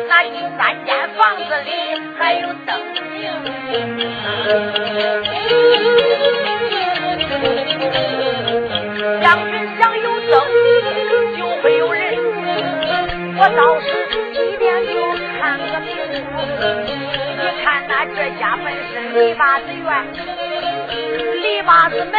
[0.07, 1.69] 那第三间房子里
[2.17, 2.69] 还有灯
[3.11, 3.23] 明，
[9.21, 10.33] 将军想有灯
[11.37, 12.15] 就会有人。
[13.37, 14.04] 我倒是
[17.65, 19.89] 看那这家本是篱笆子院，
[21.41, 22.15] 篱笆子门，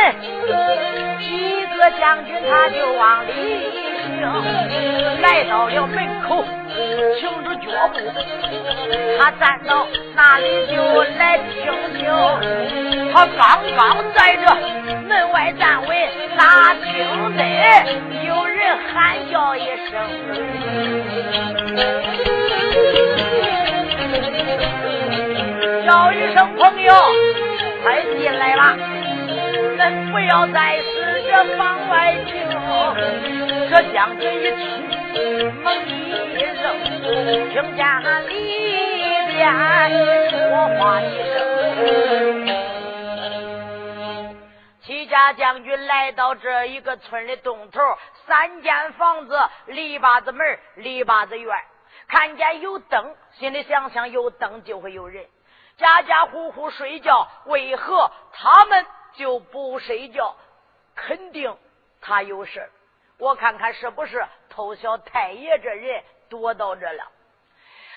[1.20, 3.30] 几个将军他就往里
[4.18, 6.44] 行，来到了门口。
[7.18, 7.94] 停住脚步，
[9.18, 10.74] 他站到那里就
[11.16, 12.04] 来听听。
[13.14, 14.44] 他刚刚在这
[15.08, 15.96] 门外站稳，
[16.36, 16.90] 哪听
[17.36, 17.40] 得
[18.26, 19.94] 有人喊叫一声，
[25.86, 26.92] 叫一声朋友，
[27.84, 28.76] 快进来吧，
[29.78, 32.44] 咱不要再死这房外听。
[33.70, 36.82] 这将军一听，猛一扔，
[37.50, 37.86] 听见
[38.28, 38.32] 里
[39.28, 39.38] 边
[40.32, 41.36] 说话一声。
[44.82, 47.80] 齐家将军来到这一个村的东头，
[48.26, 51.56] 三间房子，篱笆子门，篱笆子院，
[52.08, 55.24] 看见有灯，心里想想有灯就会有人，
[55.76, 60.34] 家家户户睡觉，为何他们就不睡觉？
[60.94, 61.56] 肯定
[62.00, 62.70] 他有事
[63.18, 67.04] 我看看是不是偷小太爷这人躲到这了？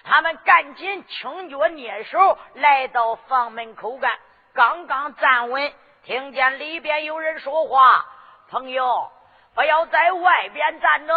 [0.04, 4.18] 他们赶紧轻脚蹑手来到房门口干，
[4.54, 8.06] 刚刚站稳，听见里边有人说话
[8.50, 9.12] ：“朋友，
[9.56, 11.13] 不要在外边站着，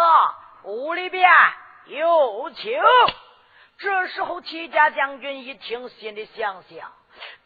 [0.63, 1.29] 屋里边
[1.85, 2.81] 有请。”
[3.83, 6.89] 这时候，齐家将军一听，心里想想。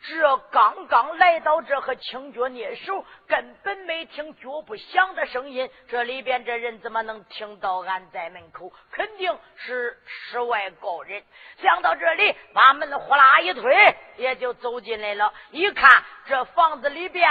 [0.08, 5.68] 这刚刚来到这，和轻脚蹑手，根本没听脚步响的声音。
[5.88, 8.72] 这里边这人怎么能听到俺在门口？
[8.92, 11.24] 肯定是世外高人。
[11.60, 15.34] 想到这里，把门呼啦一推，也就走进来了。
[15.50, 17.28] 一看，这房子里边，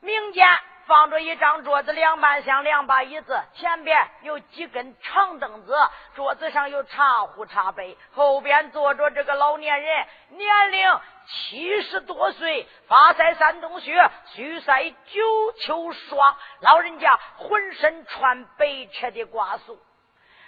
[0.00, 0.48] 明间。
[0.88, 5.76] 放着一张桌子，两半厢两把椅子，前边有几根长凳子，
[6.16, 19.78] 桌子上有茶壶茶杯，后边坐着这个老年人，年龄七十多岁，发腮三冬雪，须腮九秋霜，老人家浑身穿白车的瓜素，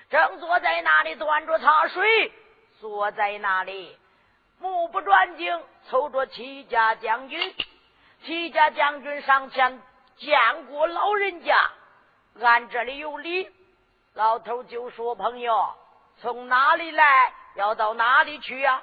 [0.08, 2.32] 正坐在那里端着茶水，
[2.80, 3.94] 坐在那里
[4.58, 7.54] 目不转睛瞅着戚家将军，
[8.24, 9.82] 戚家将军上前。
[10.20, 11.56] 见过老人家，
[12.42, 13.50] 俺这里有礼。
[14.12, 15.74] 老头就说：“朋友，
[16.20, 17.32] 从哪里来？
[17.54, 18.82] 要到哪里去呀？”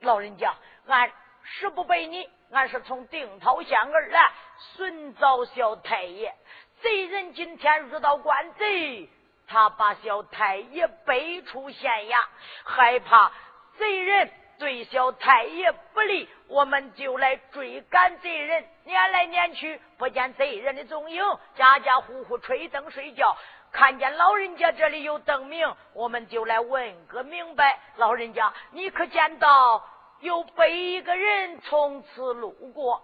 [0.00, 0.54] 老人家，
[0.86, 1.12] 俺
[1.42, 4.30] 实不背你，俺是从定陶县而来，
[4.76, 6.32] 寻找小太爷。
[6.80, 9.10] 贼人今天遇到官贼，
[9.48, 12.24] 他把小太爷背出县衙，
[12.64, 13.32] 害怕
[13.78, 18.66] 贼人对小太爷不利，我们就来追赶贼人。
[18.84, 21.22] 撵来撵去，不见贼人的踪影，
[21.54, 23.36] 家家户户吹灯睡觉。
[23.70, 27.78] 看见老人家这里有灯明，我们就来问个明白。
[27.96, 29.86] 老人家，你可见到
[30.20, 33.02] 有背一个人从此路过？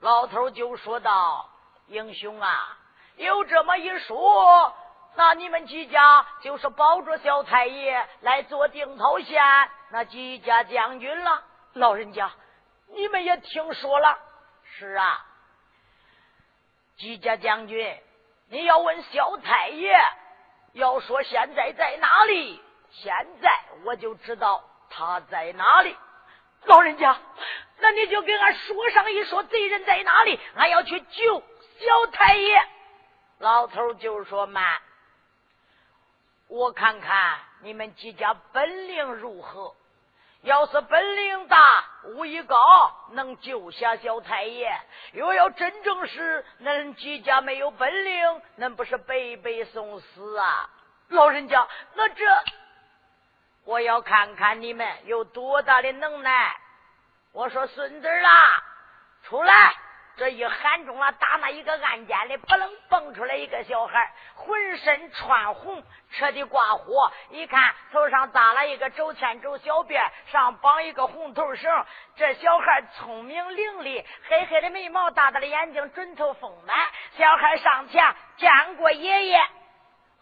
[0.00, 1.50] 老头就说道
[1.88, 2.78] ：“英雄啊，
[3.16, 4.72] 有这么一说，
[5.18, 9.42] 那你们几家就是保着小太爷来做定陶县
[9.90, 11.42] 那几家将军了。
[11.72, 12.30] 老人家，
[12.94, 14.16] 你们也听说了？
[14.62, 15.26] 是啊，
[16.98, 17.98] 几家将军。”
[18.48, 19.92] 你要问小太爷，
[20.74, 22.62] 要说现在在哪里？
[22.92, 23.50] 现在
[23.84, 25.96] 我就知道他在哪里。
[26.66, 27.18] 老人家，
[27.78, 32.62] 那你就给俺说上一说贼人在哪里，俺要去救小太爷。
[33.40, 34.64] 老头就说：“慢，
[36.48, 39.74] 我看看你们几家本领如何。”
[40.42, 41.58] 要是本领大，
[42.04, 42.56] 武艺高，
[43.10, 44.70] 能救下小太爷；
[45.12, 50.70] 又要真正是恁几家没有本领，恁不是白白送死啊！
[51.08, 52.24] 老人家，那这
[53.64, 56.56] 我要看看你们有多大的能耐。
[57.32, 58.62] 我说孙子啦，
[59.24, 59.74] 出来！
[60.18, 67.12] 这一喊中了，打那一个暗间里，不能蹦出来一个小孩，浑身穿红，彻底挂火。
[67.30, 71.86] 一看头上扎了一个周天周小辫，上绑一个红头绳。
[72.16, 76.76] 这小孩聪明伶俐，黑黑的眉毛，大大的眼睛，准头丰满。
[77.16, 79.40] 小孩上前见过爷爷，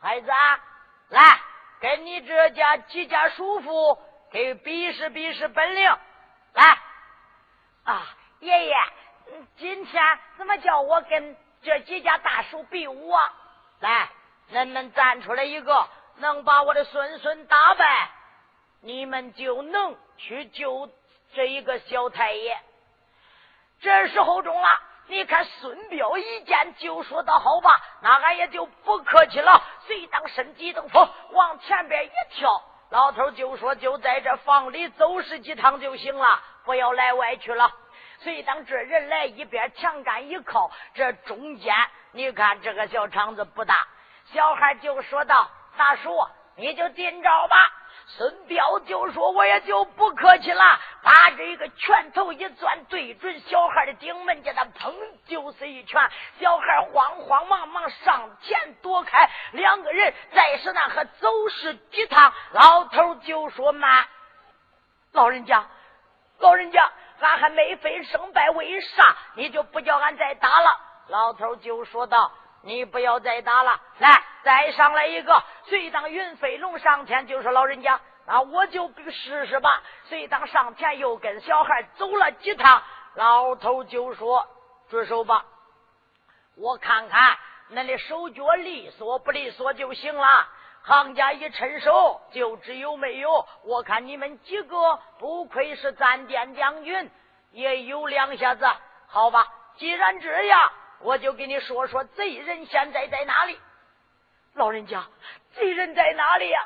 [0.02, 0.60] 孩子啊，
[1.08, 1.40] 来
[1.80, 3.98] 跟你这家几家叔父
[4.30, 5.96] 给比试比试本领。
[6.52, 6.78] 来，
[7.84, 8.02] 啊，
[8.40, 8.76] 爷爷。
[9.58, 13.32] 今天怎么叫我跟这几家大叔比武啊？
[13.80, 14.08] 来，
[14.52, 18.10] 恁们站出来一个，能把我的孙孙打败，
[18.80, 20.90] 你们就能去救
[21.34, 22.58] 这一个小太爷。
[23.80, 24.68] 这时候中了，
[25.08, 27.70] 你看孙彪一见就说道：“好吧，
[28.02, 37.70] 那俺也就不客气了。”随当身机登风往前边一跳，老头就说：“就在这房里走十几趟就行了，不要来外去了。”
[38.20, 41.74] 随当这人来，一边墙杆一靠，这中间
[42.12, 43.86] 你看这个小场子不大，
[44.32, 46.10] 小孩就说道：“大叔，
[46.56, 47.56] 你就进招吧。”
[48.08, 54.94] 孙彪就说：“我也就不客气了，把这一个拳头一攥，对准小孩的顶门，叫他砰
[55.26, 56.08] 就是一拳。
[56.40, 64.06] 小孩慌慌忙忙上前躲开，两个人再是那和走势几趟，老头就说：“慢，
[65.12, 65.66] 老人家，
[66.38, 70.80] 老人家。”俺还没分胜败，为啥你就不叫俺再打了？
[71.08, 82.82] 老头就说道：“你不要再打了，来，再上来一个。”谁当云飞龙上前就说：“老人家，那我就试试吧。”谁当上前又跟小孩走了几趟，
[83.14, 84.46] 老头就说
[84.90, 85.44] ：“住手吧，
[86.56, 87.38] 我看看
[87.72, 90.48] 恁的手脚利索不利索就行了。”
[90.86, 93.44] 行家一伸手，就知有没有。
[93.64, 97.10] 我看你们几个不愧是咱店将军，
[97.50, 98.64] 也有两下子。
[99.08, 99.48] 好吧，
[99.78, 100.60] 既然这样，
[101.00, 103.58] 我就给你说说贼人现在在哪里。
[104.54, 105.04] 老人家，
[105.54, 106.60] 贼人在哪里呀？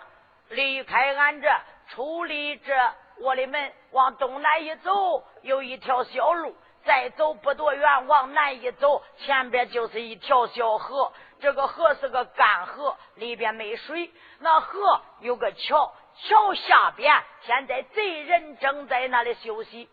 [0.51, 1.49] 离开俺这，
[1.89, 2.75] 出离这
[3.23, 6.55] 我的门，往东南一走，有一条小路。
[6.83, 11.13] 再走不多远，往南一走，前边就是一条小河。
[11.41, 14.11] 这个河是个干河，里边没水。
[14.39, 19.89] 那河有个桥，桥下边现在贼人正在那里休息。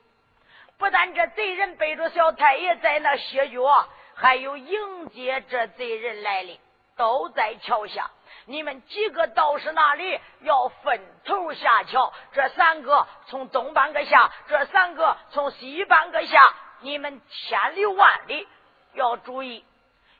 [0.78, 6.60] 不但这贼人背着小太爷在那歇脚，还有迎接这贼人来临，
[6.96, 8.12] 都在桥下。
[8.46, 16.40] 你们几个道士那里要分头下桥，这三个从东半个下，这三个从西半个下。
[16.82, 18.48] 你们千里万里
[18.94, 19.66] 要注意，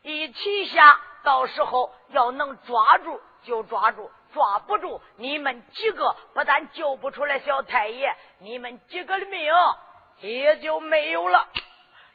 [0.02, 9.46] 一起下，到时候要能抓住就抓住，抓不住，你们几个不但救不出来小太爷，你们几个的命
[10.22, 11.46] 也就没有了。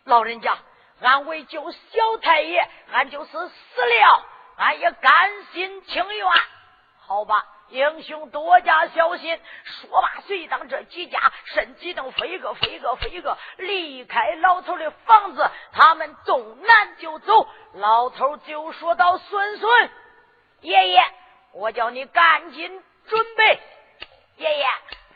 [0.04, 0.56] 老人家，
[1.02, 1.78] 俺为救小
[2.22, 4.24] 太爷，俺就是死了，
[4.56, 6.26] 俺也甘心情愿。
[6.98, 7.46] 好吧。
[7.72, 9.40] 英雄多加小心。
[9.64, 17.48] 说罢，随当这几家身激动，飞个飞个飞个，离开老头的房子，他们东南就走。
[17.74, 19.90] 老头就说到：“孙孙，
[20.60, 21.02] 爷爷，
[21.54, 23.58] 我叫你赶紧准备。
[24.36, 24.66] 爷爷，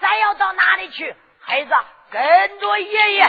[0.00, 1.14] 咱要到哪里去？
[1.40, 1.74] 孩子，
[2.10, 3.24] 跟着爷爷。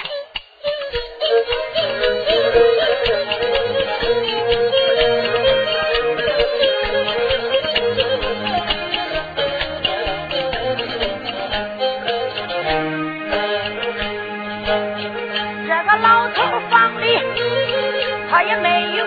[18.38, 19.04] 他也没有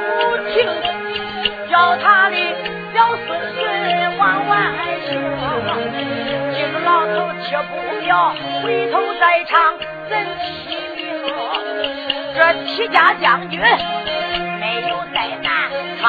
[0.49, 0.67] 听，
[1.71, 2.37] 叫他的
[2.93, 4.75] 小孙孙玩玩
[5.07, 5.09] 听。
[6.73, 7.73] 个老头且不
[8.05, 9.79] 了回头再唱
[10.09, 10.99] 怎起名？
[12.35, 13.61] 这戚家将军
[14.59, 15.71] 没有再难，
[16.03, 16.05] 他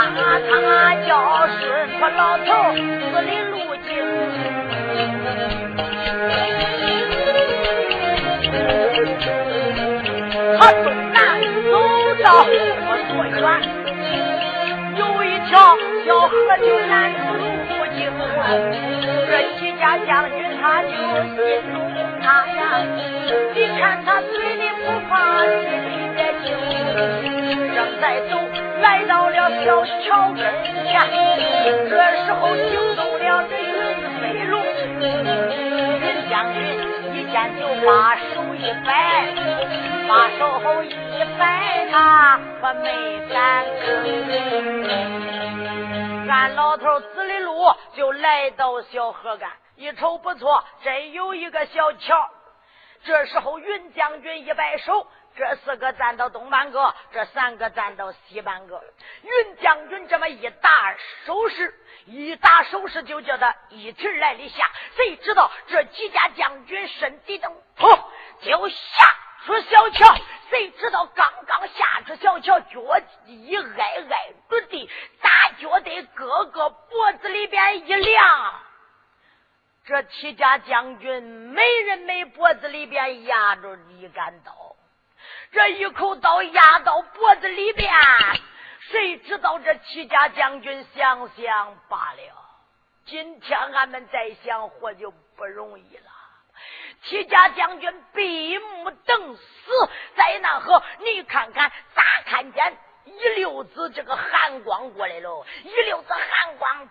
[0.49, 1.13] 他要
[1.59, 1.61] 顺
[1.99, 2.81] 着老头死
[3.13, 3.53] 的路
[3.85, 3.89] 径。
[10.59, 11.19] 他东南
[11.69, 11.71] 走
[12.23, 12.27] 到。
[13.11, 13.35] 多远，
[14.95, 17.43] 有一条小河就拦住路
[17.93, 17.99] 径。
[19.27, 20.87] 这齐家将军他就
[21.35, 21.37] 心
[21.71, 21.75] 中。
[22.21, 22.59] 他呀，
[23.53, 25.11] 你看他嘴里不怕，
[25.43, 25.49] 心
[25.87, 26.45] 里在惊。
[27.73, 28.31] 正在走，
[28.81, 29.35] 来到了
[29.65, 30.39] 小桥跟
[30.85, 30.93] 前，
[31.89, 31.93] 这
[32.25, 33.69] 时候惊动了这云
[34.21, 34.53] 飞龙。
[35.99, 36.57] 云将军
[37.13, 38.89] 一见就把手一摆，
[40.07, 40.39] 把手
[40.83, 40.85] 一
[41.41, 43.91] 摆，他可没敢吭。
[46.29, 49.51] 俺老头指的路就来到小河干。
[49.75, 52.29] 一瞅不错，真有一个小桥。
[53.03, 58.79] 这时候，云将军一摆手，这四个站到东半个，这三个站到西半个。
[59.23, 61.73] 云将军这么一打手势，
[62.05, 64.69] 一打手势就叫他一提来的下。
[64.95, 67.99] 谁知道这几家将军身体等噗
[68.41, 68.75] 就下
[69.45, 70.15] 出小桥。
[70.49, 72.81] 谁知道刚刚下出小桥，脚
[73.25, 74.89] 一挨挨着地，
[75.21, 78.61] 大脚的个个脖子里边一凉。
[79.85, 84.75] 这戚家将军没人没脖子里边压着一杆刀，
[85.51, 87.89] 这一口刀压到脖子里边，
[88.91, 92.19] 谁知道这戚家将军想想罢了。
[93.05, 96.10] 今天俺们再想活就不容易了。
[97.03, 105.45] 戚家将军闭目等死在那河，你看看咋看见一溜子这个寒光过来了？
[105.63, 106.89] 一溜子寒光。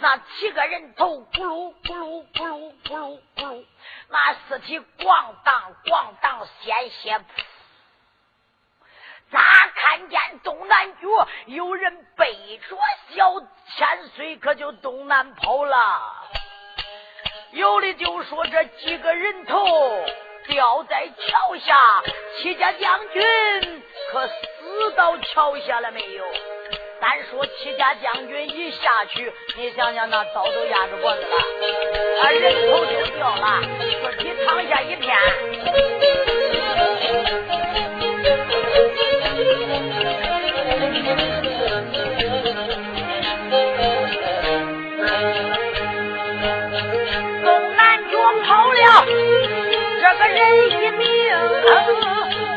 [0.00, 3.64] 那七个人头咕噜咕噜咕噜咕噜咕噜，
[4.08, 7.24] 那尸体咣当咣当鲜血噗！
[9.30, 9.40] 咋
[9.76, 12.76] 看见东南角有人背着
[13.10, 13.40] 小
[13.76, 16.28] 千岁，可就东南跑了。
[17.52, 19.66] 有的就说这几个人头
[20.48, 22.02] 掉在桥下，
[22.38, 23.22] 戚家将军
[24.10, 26.24] 可死到桥下了没有？
[26.98, 31.36] 单说戚家将军一下去，你想想那刀都压着脖子了，
[32.22, 33.60] 啊人头就掉了，
[34.00, 35.18] 尸体躺下一片。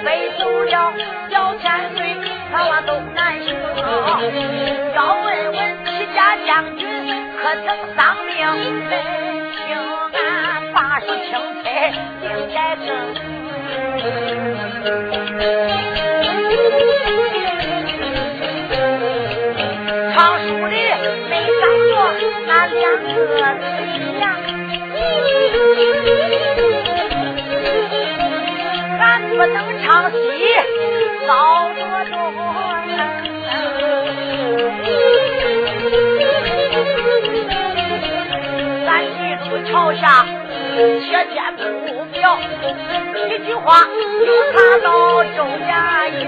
[0.03, 0.07] 背，
[0.37, 0.93] 走了
[1.31, 1.63] 小千
[1.95, 1.99] 岁，
[2.51, 3.47] 他往东南行。
[4.95, 6.81] 要问问齐家将军
[7.41, 8.33] 可曾丧命？
[9.67, 9.67] 听
[10.13, 10.19] 俺
[10.73, 11.31] 把书清
[11.63, 11.65] 彩
[12.21, 12.87] 应该正。
[20.13, 20.75] 唱书的
[21.29, 21.91] 没敢说
[22.45, 23.59] 那两个字
[24.19, 24.23] 呀，
[29.35, 30.17] 不能唱戏，
[31.27, 32.11] 早着着。
[38.85, 40.25] 咱记住桥下
[40.71, 41.61] 切见不
[42.13, 42.39] 表，
[43.27, 43.83] 一句话
[44.25, 44.87] 就查到
[45.35, 46.21] 周家营。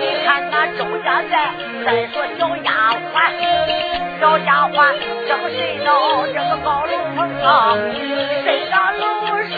[0.00, 1.34] 你看那周家在，
[1.84, 2.70] 再说小丫
[3.14, 3.16] 鬟，
[4.20, 4.76] 小丫鬟
[5.28, 7.78] 正睡到这个高楼棚啊，
[8.42, 9.04] 睡到楼
[9.54, 9.56] 上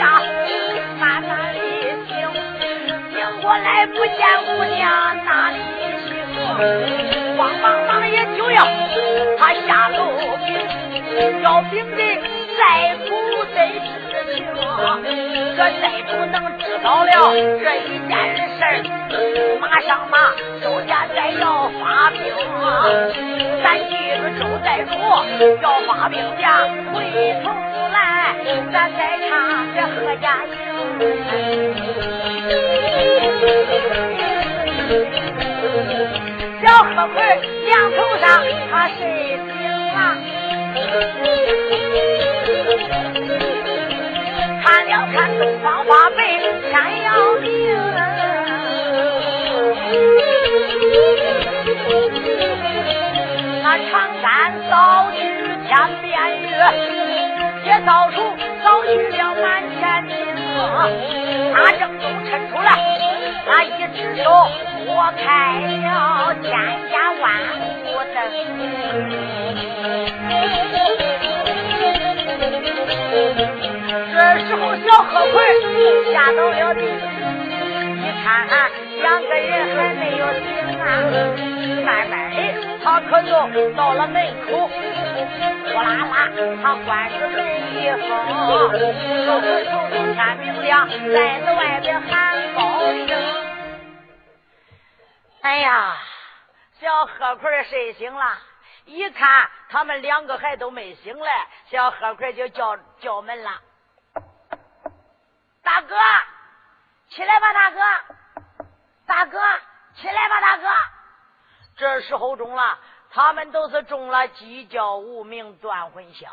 [3.49, 4.84] 我来不见姑娘
[5.24, 5.57] 哪里
[6.05, 6.12] 行？
[7.38, 8.62] 慌忙忙也就要
[9.38, 9.96] 他下楼
[10.44, 12.03] 禀，要禀的
[12.59, 13.09] 再不
[13.55, 13.57] 得
[14.05, 14.44] 知情，
[15.57, 18.84] 这再不能知道了这一件事儿
[19.59, 20.14] 马上马
[20.62, 22.20] 周家再要发兵，
[23.64, 24.92] 咱记住周寨主
[25.62, 27.01] 要发兵家，回
[27.42, 27.49] 头
[27.94, 27.96] 来
[28.70, 29.32] 咱再唱
[29.74, 32.28] 这何家营。
[36.61, 37.16] 小河盆
[37.64, 38.24] 梁头上，
[38.70, 38.99] 他睡
[39.36, 39.40] 醒
[39.94, 39.99] 了。
[44.62, 46.20] 看了看东方花北
[46.68, 46.72] 天
[47.05, 47.09] 要
[47.40, 47.46] 明，
[53.62, 53.90] 那长
[54.22, 54.26] 杆
[54.68, 54.72] 扫
[55.12, 55.16] 去
[55.66, 55.70] 天
[56.03, 56.07] 边
[56.42, 56.46] 月，
[57.64, 58.14] 也扫除
[58.62, 60.14] 扫去了满天星，
[61.55, 62.68] 他正中抻出来。
[63.49, 64.28] 那一只手
[64.84, 65.26] 拨开
[65.61, 66.51] 了千
[66.90, 67.24] 家万
[67.57, 67.59] 户
[68.14, 68.16] 灯，
[74.12, 74.14] 这
[74.46, 75.34] 时候小贺奎
[76.12, 78.26] 下到了地，一看
[79.01, 80.44] 两个人还没有醒
[80.78, 80.84] 啊，
[81.86, 82.36] 慢慢的
[82.84, 83.32] 他可就
[83.70, 84.70] 到了门口，
[85.29, 86.31] 呼啦啦
[86.62, 87.37] 他关着门
[87.74, 89.95] 一封，这回头天
[90.39, 92.61] 明亮，在外边喊高
[93.07, 93.11] 声。
[95.43, 95.97] 哎呀，
[96.81, 98.39] 小何奎睡醒了，
[98.87, 103.51] 一看他们两个还都没醒来，小何奎就叫叫门了
[105.62, 105.97] ：“大哥，
[107.11, 107.81] 起来吧，大哥！
[109.07, 109.39] 大哥，
[109.95, 110.64] 起来吧，大哥！”
[111.76, 112.79] 这时候中了，
[113.11, 116.30] 他们都是中了鸡叫无名断魂香。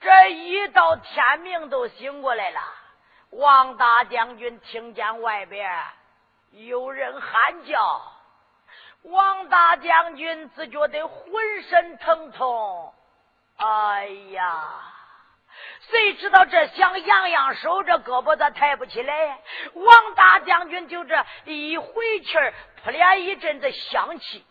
[0.00, 2.60] 这一到天明都醒过来了，
[3.30, 5.82] 王大将军听见外边。
[6.52, 8.02] 有人喊叫，
[9.02, 12.94] 王大将军只觉得浑身疼痛。
[13.56, 14.68] 哎呀，
[15.88, 19.40] 谁知道这想扬扬手，这胳膊咋抬不起来？
[19.72, 24.44] 王大将军就这一回气儿，扑脸一阵子香气。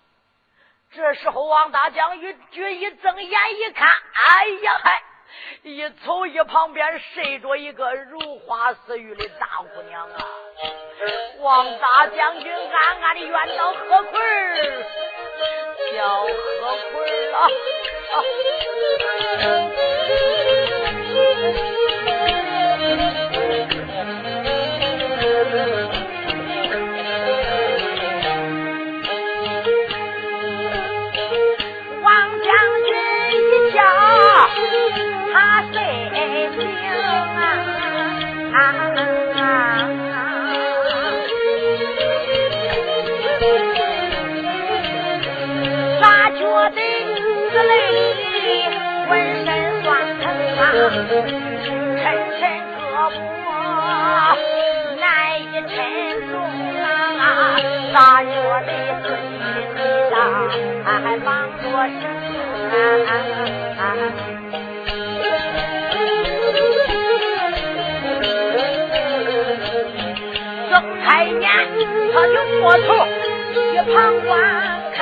[0.96, 2.38] 这时候，王大将军
[2.80, 5.02] 一睁眼一看，哎呀嗨！
[5.64, 10.26] 一瞅一旁边睡着一个如花似玉的大姑娘啊！
[11.39, 14.86] 王大将军暗暗的怨到：“何奎儿，
[15.96, 16.28] 叫何
[16.91, 17.50] 奎儿啊！”
[21.14, 21.72] 抻
[60.86, 62.01] 他还忙着生
[63.78, 63.82] 啊！
[70.70, 70.72] 睁
[71.06, 71.45] 开眼，
[72.14, 72.88] 他就摸头
[73.74, 74.32] 一旁观
[74.95, 75.01] 看，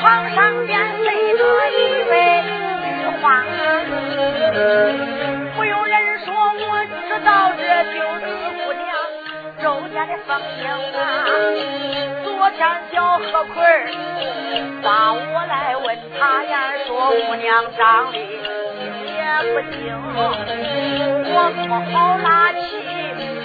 [0.00, 0.02] 床
[0.34, 0.72] 上边
[1.02, 1.06] 睡
[1.38, 1.72] 着一
[2.10, 2.12] 位
[2.82, 2.86] 女
[3.20, 3.22] 花。
[5.56, 5.94] 不用人
[6.24, 6.72] 说，我
[7.08, 7.62] 知道这
[7.94, 8.26] 就是
[9.64, 11.24] 周家的凤英啊。
[12.22, 13.64] 昨天小何奎
[14.82, 19.80] 把我来问他呀，说姑娘长得也不精。
[21.32, 22.60] 我不好拉气，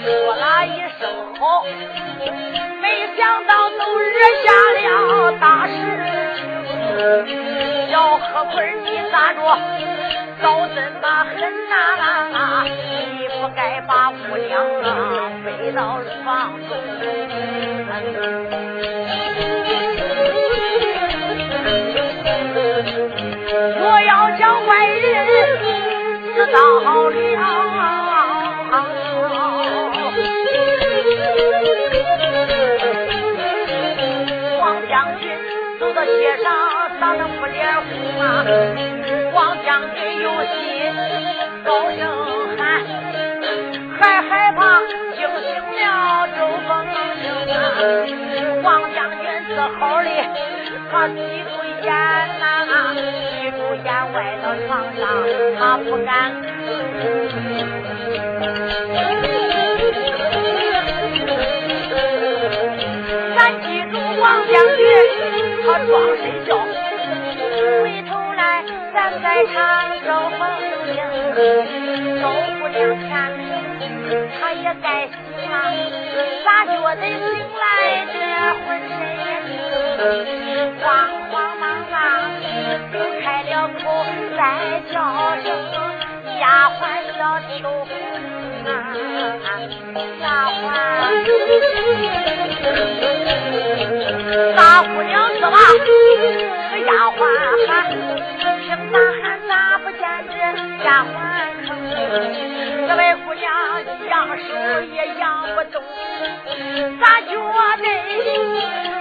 [0.04, 1.08] 说了一声
[1.40, 1.64] 好，
[2.82, 2.84] 没
[3.16, 4.12] 想到都惹
[4.44, 5.72] 下了大事。
[7.90, 9.40] 小何奎你咋着？
[10.42, 11.36] 早这么狠
[11.68, 12.64] 呐！
[12.64, 16.70] 你不该把姑娘啊背到房中。
[23.82, 25.26] 我要将外人
[26.34, 26.90] 知道了。
[36.00, 36.48] 走到街上，
[36.98, 37.84] 咋能不脸红
[38.20, 38.44] 啊？
[39.34, 40.56] 王将军有心
[41.62, 42.00] 高声
[42.56, 42.60] 喊，
[43.98, 44.80] 还害怕
[45.14, 45.46] 惊醒
[45.76, 46.96] 了周凤英。
[48.62, 50.08] 王将军自好的，
[50.90, 51.92] 他闭住眼
[52.40, 52.42] 呐，
[52.94, 55.00] 闭住眼歪到床上，
[55.58, 56.10] 他不敢。
[65.70, 66.50] 军，他装睡觉。
[67.82, 69.54] 回头来，咱在唱。
[70.00, 70.40] 周凤
[70.88, 70.98] 英，
[72.20, 72.24] 周
[72.58, 73.40] 姑娘天明，
[74.40, 75.14] 她也该醒
[75.50, 75.54] 了，
[76.44, 77.14] 咋觉得醒
[77.60, 77.62] 来
[78.12, 78.14] 这
[78.66, 79.48] 浑身也轻，
[80.80, 80.84] 慌
[81.30, 81.94] 慌忙忙
[82.92, 83.80] 又开了口
[84.36, 84.40] 再
[84.92, 84.94] 叫
[85.44, 85.46] 声
[86.40, 86.80] 丫鬟
[87.18, 87.20] 小
[87.58, 87.68] 秋
[88.64, 88.68] 啊，
[90.20, 90.72] 丫鬟，
[94.56, 95.56] 大姑娘是吧？
[96.70, 97.20] 这丫鬟
[97.66, 97.68] 喊。
[98.90, 100.32] 咋喊咋不见这？
[100.84, 101.06] 丫鬟
[101.66, 101.68] 坑。
[102.88, 103.44] 这位姑娘
[104.08, 104.48] 养手
[104.92, 105.22] 也养
[105.54, 105.76] 不动，
[107.00, 107.30] 咋觉
[107.76, 107.84] 得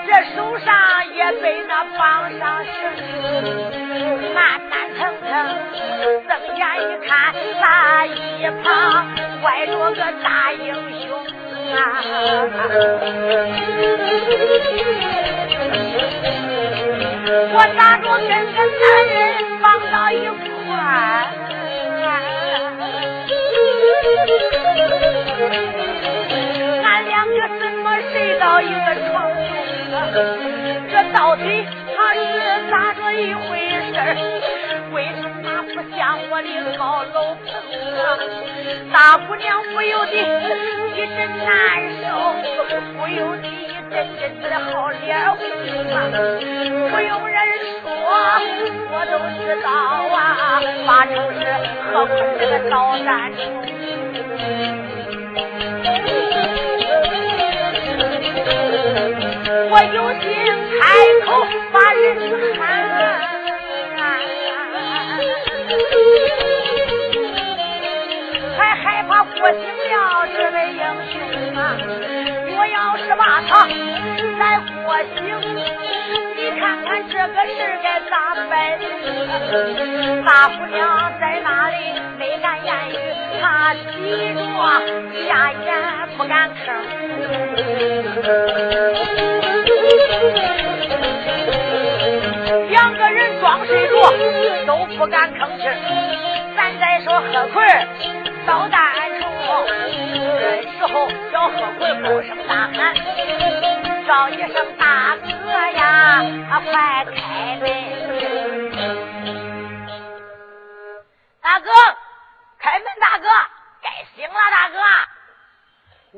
[0.06, 0.68] 这手上
[1.16, 1.98] 也被那绑
[2.38, 2.70] 上绳，
[4.34, 5.30] 慢慢腾腾，
[6.28, 8.10] 睁眼一看，那一
[8.64, 8.66] 旁
[9.44, 10.66] 歪着个大英
[11.02, 11.08] 雄
[11.76, 11.78] 啊！
[17.52, 19.18] 我咋着跟个男人
[19.62, 20.14] 绑到一
[20.68, 20.72] 块？
[26.84, 28.76] 俺两个怎么睡到一个
[29.08, 29.50] 床中？
[31.14, 32.20] 到底他是
[32.70, 33.94] 咋着一回事？
[34.92, 36.48] 为什么不像我的
[36.78, 37.48] 高楼棚？
[38.92, 40.12] 大姑娘不由得
[40.96, 41.48] 一阵难
[42.02, 42.08] 受，
[42.98, 45.00] 不由得一阵阵的好脸。
[45.30, 45.38] 红
[45.94, 45.96] 啊！
[46.92, 47.38] 不用人
[47.82, 47.88] 说，
[48.92, 49.68] 我都知道。
[50.16, 50.20] 啊，
[50.86, 51.42] 八成是
[51.92, 53.40] 何坤这个捣蛋虫。
[59.72, 59.98] 我有
[60.80, 60.84] 开
[61.26, 61.28] 口
[61.72, 62.06] 把人
[62.58, 62.62] 喊，
[68.58, 69.94] 还害怕过醒了
[70.36, 71.14] 这位英雄
[71.56, 71.60] 啊！
[72.58, 73.52] 我要是把他
[74.40, 74.42] 再
[74.84, 75.18] 过醒，
[76.36, 78.14] 你看看这个事该咋
[78.50, 78.52] 办？
[80.26, 80.78] 大姑娘
[81.20, 81.76] 在那里
[82.18, 82.92] 没敢言语，
[83.42, 84.40] 她急着
[85.28, 85.68] 下眼
[86.18, 86.58] 不敢吭。
[95.00, 95.64] 不敢吭气
[96.58, 97.64] 咱再说何奎
[98.46, 99.66] 捣蛋虫，
[100.42, 102.94] 这时候叫何奎高声大喊，
[104.06, 106.22] 叫一声大哥呀，
[106.70, 107.66] 快开门！
[111.42, 111.72] 大哥，
[112.60, 112.88] 开门！
[113.00, 113.30] 大哥，
[113.82, 114.36] 该醒了！
[114.52, 114.78] 大哥！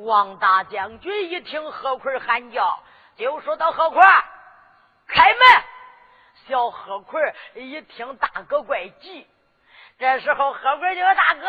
[0.05, 2.79] 王大将军一听何奎喊叫。
[3.15, 4.03] 就说到何坤，
[5.07, 5.39] 开门。
[6.47, 9.27] 小何坤一听大哥怪急，
[9.99, 11.47] 这时候何坤就说：“大哥，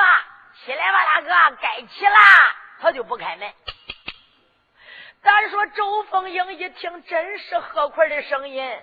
[0.64, 2.18] 起来吧，大哥，该起啦。”
[2.80, 3.52] 他就不开门。
[5.22, 8.80] 咱说周凤英一听，真是何坤的声音。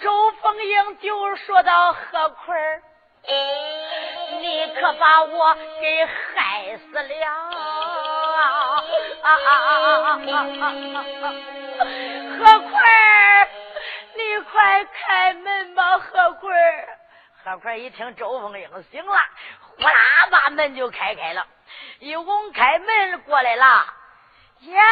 [0.00, 2.82] 周凤英就说到：“何坤，
[4.40, 7.26] 你可把我给害死了。”
[9.22, 9.70] 啊啊啊啊
[10.00, 10.18] 啊
[10.60, 10.64] 啊
[11.22, 11.24] 啊！
[12.38, 12.42] 何，
[14.44, 16.54] 快开门吧，何坤！
[17.44, 19.18] 何坤一听周凤英醒了，
[19.60, 19.92] 呼啦
[20.30, 21.46] 把门就开开了。
[21.98, 23.86] 一拱开门过来了，
[24.60, 24.82] 呀，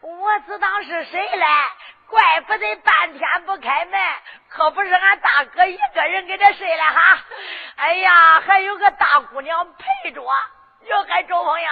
[0.00, 1.46] 我知道是谁嘞？
[2.08, 4.00] 怪不得半天不开门，
[4.48, 7.18] 可不是俺大哥一个人给这睡了哈。
[7.76, 10.22] 哎呀，还有个大姑娘陪着。
[10.82, 11.68] 要还周凤英，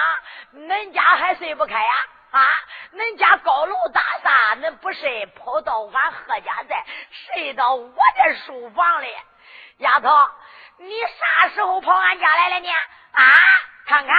[0.68, 1.93] 恁家还睡不开呀？
[2.35, 2.47] 啊
[2.93, 9.09] 恁家高楼大厦，恁不睡，跑到俺贺家寨，睡到我的书房里。
[9.78, 10.09] 丫头，
[10.78, 12.68] 你啥时候跑俺家来了呢？
[13.12, 13.22] 啊，
[13.87, 14.16] 看看，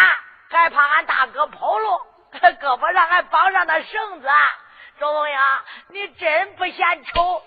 [0.49, 2.01] 还怕俺大哥跑路，
[2.31, 4.27] 胳膊上还绑上那绳子。
[4.97, 5.37] 周凤英，
[5.89, 7.43] 你真不嫌丑。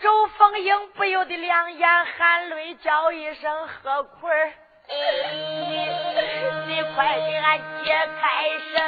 [0.00, 4.52] 周凤英不由得两眼含泪，叫一声何坤儿。
[4.88, 4.94] 你
[6.66, 8.22] 你快给俺解开
[8.72, 8.80] 绳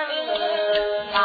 [1.13, 1.21] 啊！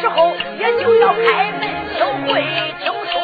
[0.00, 2.42] 时候也就要开门收会
[2.82, 3.18] 听书。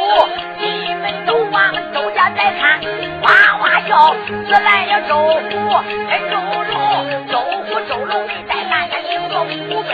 [0.59, 2.81] 你们都往周家再看，
[3.22, 5.41] 哇哇叫，自来了周虎
[6.11, 6.37] 跟周
[6.70, 6.74] 龙，
[7.31, 9.33] 周虎周龙没怠慢，他领着
[9.74, 9.91] 五百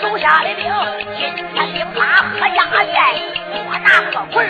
[0.00, 0.72] 手下的兵，
[1.16, 2.58] 今天兵马何家
[2.92, 2.98] 寨，
[3.52, 4.48] 我拿河棍儿，